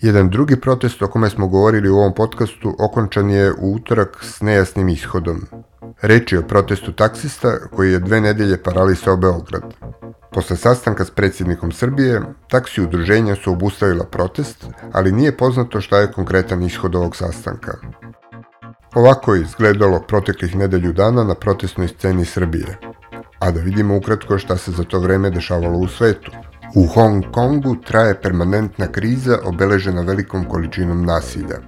Jedan 0.00 0.30
drugi 0.30 0.60
protest 0.60 1.02
o 1.02 1.08
kome 1.08 1.30
smo 1.30 1.48
govorili 1.48 1.88
u 1.88 1.96
ovom 1.96 2.14
podcastu 2.14 2.76
okončan 2.78 3.30
je 3.30 3.52
u 3.52 3.74
utorak 3.74 4.24
s 4.24 4.40
nejasnim 4.40 4.88
ishodom. 4.88 5.46
Reč 6.02 6.32
je 6.32 6.38
o 6.38 6.42
protestu 6.42 6.92
taksista 6.92 7.58
koji 7.70 7.92
je 7.92 7.98
dve 7.98 8.20
nedelje 8.20 8.62
paralisao 8.62 9.16
Beograd. 9.16 9.62
Posle 10.32 10.56
sastanka 10.56 11.04
s 11.04 11.10
predsjednikom 11.10 11.72
Srbije, 11.72 12.22
taksi 12.50 12.82
udruženja 12.82 13.36
su 13.36 13.52
obustavila 13.52 14.04
protest, 14.04 14.66
ali 14.92 15.12
nije 15.12 15.36
poznato 15.36 15.80
šta 15.80 15.98
je 15.98 16.12
konkretan 16.12 16.62
ishod 16.62 16.94
ovog 16.94 17.16
sastanka. 17.16 17.72
Ovako 18.94 19.34
je 19.34 19.42
izgledalo 19.42 20.00
proteklih 20.00 20.56
nedelju 20.56 20.92
dana 20.92 21.24
na 21.24 21.34
protestnoj 21.34 21.88
sceni 21.88 22.24
Srbije. 22.24 22.78
A 23.38 23.50
da 23.50 23.60
vidimo 23.60 23.96
ukratko 23.96 24.38
šta 24.38 24.56
se 24.56 24.72
za 24.72 24.84
to 24.84 24.98
vreme 25.00 25.30
dešavalo 25.30 25.78
u 25.78 25.88
svetu. 25.88 26.32
U 26.74 26.86
Hong 26.86 27.24
Kongu 27.32 27.76
traje 27.86 28.20
permanentna 28.22 28.86
kriza 28.86 29.38
obeležena 29.44 30.02
velikom 30.02 30.44
količinom 30.44 31.04
nasilja. 31.04 31.58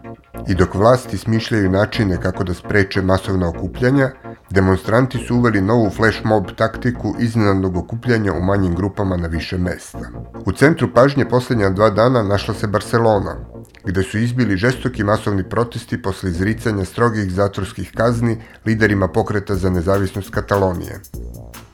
I 0.48 0.54
dok 0.54 0.74
vlasti 0.74 1.18
smišljaju 1.18 1.70
načine 1.70 2.20
kako 2.20 2.44
da 2.44 2.54
spreče 2.54 3.02
masovna 3.02 3.48
okupljanja, 3.48 4.10
demonstranti 4.50 5.18
su 5.18 5.36
uveli 5.36 5.60
novu 5.60 5.90
flash 5.90 6.24
mob 6.24 6.46
taktiku 6.56 7.14
iznenadnog 7.18 7.76
okupljanja 7.76 8.32
u 8.32 8.42
manjim 8.42 8.74
grupama 8.74 9.16
na 9.16 9.28
više 9.28 9.58
mesta. 9.58 9.98
U 10.46 10.52
centru 10.52 10.88
pažnje 10.94 11.28
poslednja 11.28 11.70
dva 11.70 11.90
dana 11.90 12.22
našla 12.22 12.54
se 12.54 12.66
Barcelona, 12.66 13.36
gde 13.84 14.02
su 14.02 14.18
izbili 14.18 14.56
žestoki 14.56 15.04
masovni 15.04 15.48
protesti 15.48 16.02
posle 16.02 16.30
izricanja 16.30 16.84
strogih 16.84 17.32
zatvorskih 17.32 17.92
kazni 17.94 18.42
liderima 18.66 19.08
pokreta 19.08 19.54
za 19.54 19.70
nezavisnost 19.70 20.30
Katalonije. 20.30 21.00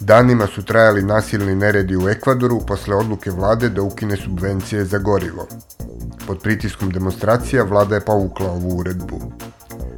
Danima 0.01 0.47
su 0.47 0.65
trajali 0.65 1.03
nasilni 1.03 1.55
neredi 1.55 1.97
u 1.97 2.09
Ekvadoru 2.09 2.61
posle 2.67 2.95
odluke 2.95 3.31
vlade 3.31 3.69
da 3.69 3.83
ukine 3.83 4.17
subvencije 4.17 4.85
za 4.85 4.99
gorivo. 4.99 5.47
Pod 6.29 6.43
pritiskom 6.43 6.91
demonstracija 6.91 7.63
vlada 7.65 7.95
je 7.95 8.05
povukla 8.05 8.51
ovu 8.51 8.77
uredbu. 8.79 9.21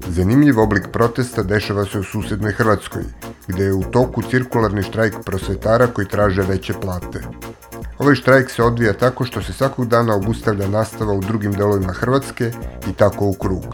Zanimljiv 0.08 0.60
oblik 0.60 0.84
protesta 0.92 1.42
dešava 1.42 1.84
se 1.84 1.98
u 1.98 2.04
susednoj 2.04 2.52
Hrvatskoj, 2.52 3.02
gde 3.48 3.64
je 3.64 3.72
u 3.74 3.82
toku 3.82 4.22
cirkularni 4.22 4.82
štrajk 4.82 5.14
prosvetara 5.26 5.86
koji 5.86 6.08
traže 6.08 6.42
veće 6.42 6.74
plate. 6.82 7.22
Ovaj 7.98 8.14
štrajk 8.14 8.50
se 8.50 8.62
odvija 8.62 8.92
tako 8.92 9.24
što 9.24 9.42
se 9.42 9.52
svakog 9.52 9.88
dana 9.88 10.14
obustavlja 10.14 10.68
nastava 10.68 11.12
u 11.12 11.20
drugim 11.20 11.52
delovima 11.52 11.92
Hrvatske 11.92 12.52
i 12.90 12.92
tako 12.92 13.24
u 13.24 13.32
krug. 13.32 13.66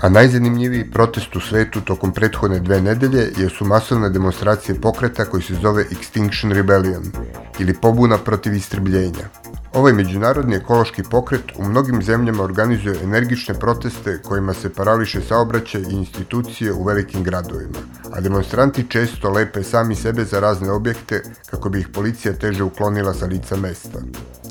A 0.00 0.08
najzanimljiviji 0.08 0.90
protest 0.90 1.36
u 1.36 1.40
svetu 1.40 1.80
tokom 1.80 2.12
prethodne 2.12 2.60
dve 2.60 2.80
nedelje 2.80 3.32
jesu 3.36 3.64
masovne 3.64 4.10
demonstracije 4.10 4.80
pokreta 4.80 5.24
koji 5.24 5.42
se 5.42 5.54
zove 5.54 5.84
Extinction 5.84 6.52
Rebellion 6.52 7.12
ili 7.58 7.74
pobuna 7.74 8.18
protiv 8.18 8.54
istrbljenja. 8.54 9.28
Ovaj 9.74 9.92
međunarodni 9.92 10.56
ekološki 10.56 11.02
pokret 11.02 11.44
u 11.58 11.64
mnogim 11.64 12.02
zemljama 12.02 12.42
organizuje 12.42 13.02
energične 13.02 13.54
proteste 13.54 14.18
kojima 14.22 14.54
se 14.54 14.74
parališe 14.74 15.20
saobraćaj 15.20 15.80
i 15.80 15.94
institucije 15.94 16.72
u 16.72 16.84
velikim 16.84 17.22
gradovima, 17.22 17.78
a 18.12 18.20
demonstranti 18.20 18.86
često 18.88 19.30
lepe 19.30 19.62
sami 19.62 19.96
sebe 19.96 20.24
za 20.24 20.40
razne 20.40 20.70
objekte 20.72 21.22
kako 21.50 21.68
bi 21.68 21.80
ih 21.80 21.88
policija 21.88 22.34
teže 22.34 22.64
uklonila 22.64 23.14
sa 23.14 23.26
lica 23.26 23.56
mesta. 23.56 23.98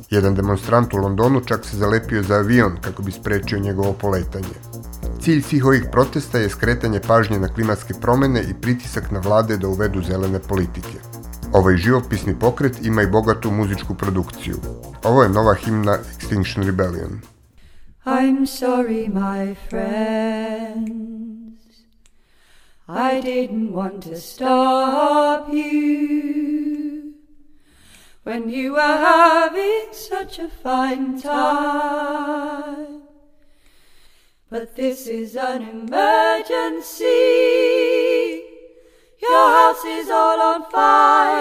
Jedan 0.09 0.35
demonstrant 0.35 0.93
u 0.93 0.97
Londonu 0.97 1.41
čak 1.45 1.65
se 1.65 1.77
zalepio 1.77 2.23
za 2.23 2.35
avion 2.35 2.77
kako 2.81 3.03
bi 3.03 3.11
sprečio 3.11 3.59
njegovo 3.59 3.93
poletanje. 3.93 4.55
Cilj 5.21 5.41
svih 5.41 5.65
ovih 5.65 5.83
protesta 5.91 6.37
je 6.37 6.49
skretanje 6.49 6.99
pažnje 7.07 7.39
na 7.39 7.47
klimatske 7.47 7.93
promene 8.01 8.43
i 8.43 8.53
pritisak 8.61 9.11
na 9.11 9.19
vlade 9.19 9.57
da 9.57 9.67
uvedu 9.67 10.01
zelene 10.01 10.39
politike. 10.39 11.20
Ovaj 11.53 11.77
živopisni 11.77 12.39
pokret 12.39 12.85
ima 12.85 13.01
i 13.01 13.07
bogatu 13.07 13.51
muzičku 13.51 13.95
produkciju. 13.95 14.55
Ovo 15.03 15.23
je 15.23 15.29
nova 15.29 15.53
himna 15.53 15.97
Extinction 15.97 16.65
Rebellion. 16.65 17.21
I'm 18.05 18.45
sorry, 18.45 19.07
my 19.07 19.55
friends. 19.69 21.11
I 22.87 23.21
didn't 23.21 23.71
want 23.71 24.03
to 24.03 24.15
stop 24.15 25.53
you 25.53 26.91
when 28.23 28.49
you 28.49 28.73
were 28.73 28.97
having 28.97 29.93
such 29.93 30.39
a 30.39 30.49
fine 30.63 31.21
time. 31.21 33.01
But 34.49 34.75
this 34.75 35.07
is 35.07 35.35
an 35.35 35.61
emergency. 35.61 37.05
Your 39.21 39.49
house 39.49 39.85
is 39.85 40.09
all 40.09 40.41
on 40.41 40.63
fire. 40.71 41.40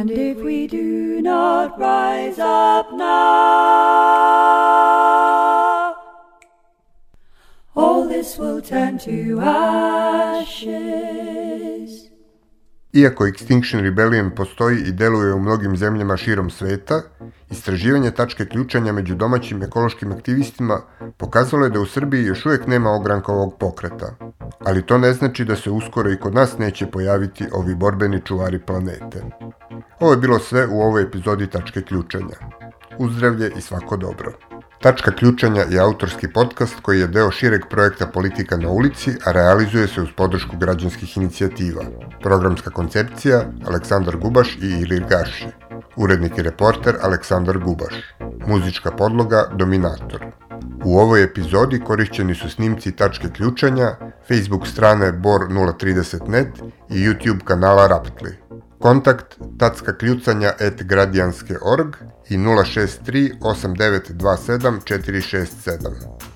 And 0.00 0.10
if 0.10 0.38
we 0.38 0.66
do 0.66 1.20
not 1.20 1.78
rise 1.78 2.38
up 2.38 2.90
now, 2.94 3.04
all 7.76 8.08
this 8.08 8.38
will 8.38 8.62
turn 8.62 8.96
to 9.00 9.40
ashes. 9.40 10.80
Iako 12.92 13.24
Extinction 13.24 13.82
Rebellion 13.82 14.30
postoji 14.30 14.78
i 14.80 14.92
deluje 14.92 15.34
u 15.34 15.40
mnogim 15.40 15.76
zemljama 15.76 16.16
širom 16.16 16.50
sveta, 16.50 17.02
istraživanje 17.50 18.10
tačke 18.10 18.46
ključanja 18.46 18.92
među 18.92 19.14
domaćim 19.14 19.62
ekološkim 19.62 20.12
aktivistima 20.12 20.80
pokazalo 21.16 21.64
je 21.64 21.70
da 21.70 21.80
u 21.80 21.86
Srbiji 21.86 22.24
još 22.24 22.46
uvijek 22.46 22.66
nema 22.66 22.90
ogranka 22.90 23.32
ovog 23.32 23.54
pokreta. 23.58 24.14
Ali 24.58 24.86
to 24.86 24.98
ne 24.98 25.12
znači 25.12 25.44
da 25.44 25.56
se 25.56 25.70
uskoro 25.70 26.10
i 26.10 26.16
kod 26.16 26.34
nas 26.34 26.58
neće 26.58 26.86
pojaviti 26.86 27.46
ovi 27.52 27.74
borbeni 27.74 28.20
čuvari 28.24 28.58
planete. 28.58 29.22
Ovo 30.00 30.10
je 30.10 30.18
bilo 30.18 30.38
sve 30.38 30.66
u 30.66 30.80
ovoj 30.80 31.02
epizodi 31.02 31.46
tačke 31.46 31.82
ključanja. 31.82 32.36
Uzdravlje 32.98 33.52
i 33.56 33.60
svako 33.60 33.96
dobro. 33.96 34.32
Tačka 34.82 35.10
ključanja 35.10 35.64
je 35.70 35.80
autorski 35.80 36.28
podcast 36.32 36.74
koji 36.82 37.00
je 37.00 37.06
deo 37.06 37.30
šireg 37.30 37.60
projekta 37.70 38.06
Politika 38.06 38.56
na 38.56 38.68
ulici, 38.68 39.10
a 39.24 39.32
realizuje 39.32 39.88
se 39.88 40.00
uz 40.02 40.08
podršku 40.16 40.56
građanskih 40.56 41.16
inicijativa. 41.16 41.82
Programska 42.22 42.70
koncepcija 42.70 43.42
Aleksandar 43.66 44.16
Gubaš 44.16 44.56
i 44.56 44.66
Ilir 44.82 45.04
Gaši. 45.08 45.46
Urednik 45.96 46.38
i 46.38 46.42
reporter 46.42 46.96
Aleksandar 47.02 47.58
Gubaš. 47.58 47.94
Muzička 48.46 48.90
podloga 48.90 49.44
Dominator. 49.54 50.24
U 50.84 50.98
ovoj 50.98 51.24
epizodi 51.24 51.80
korišćeni 51.80 52.34
su 52.34 52.50
snimci 52.50 52.92
tačke 52.92 53.28
ključanja, 53.28 53.96
Facebook 54.28 54.66
strane 54.66 55.12
bor030net 55.12 56.72
i 56.88 56.94
YouTube 56.94 57.44
kanala 57.44 57.86
Raptli. 57.86 58.49
Kontakt 58.80 59.38
tacka 59.58 59.92
kljucanja 59.92 60.48
at 60.48 60.82
gradijanske.org 60.82 61.96
i 62.28 62.38
063 62.38 63.32
8927 63.40 64.80
467. 64.88 66.29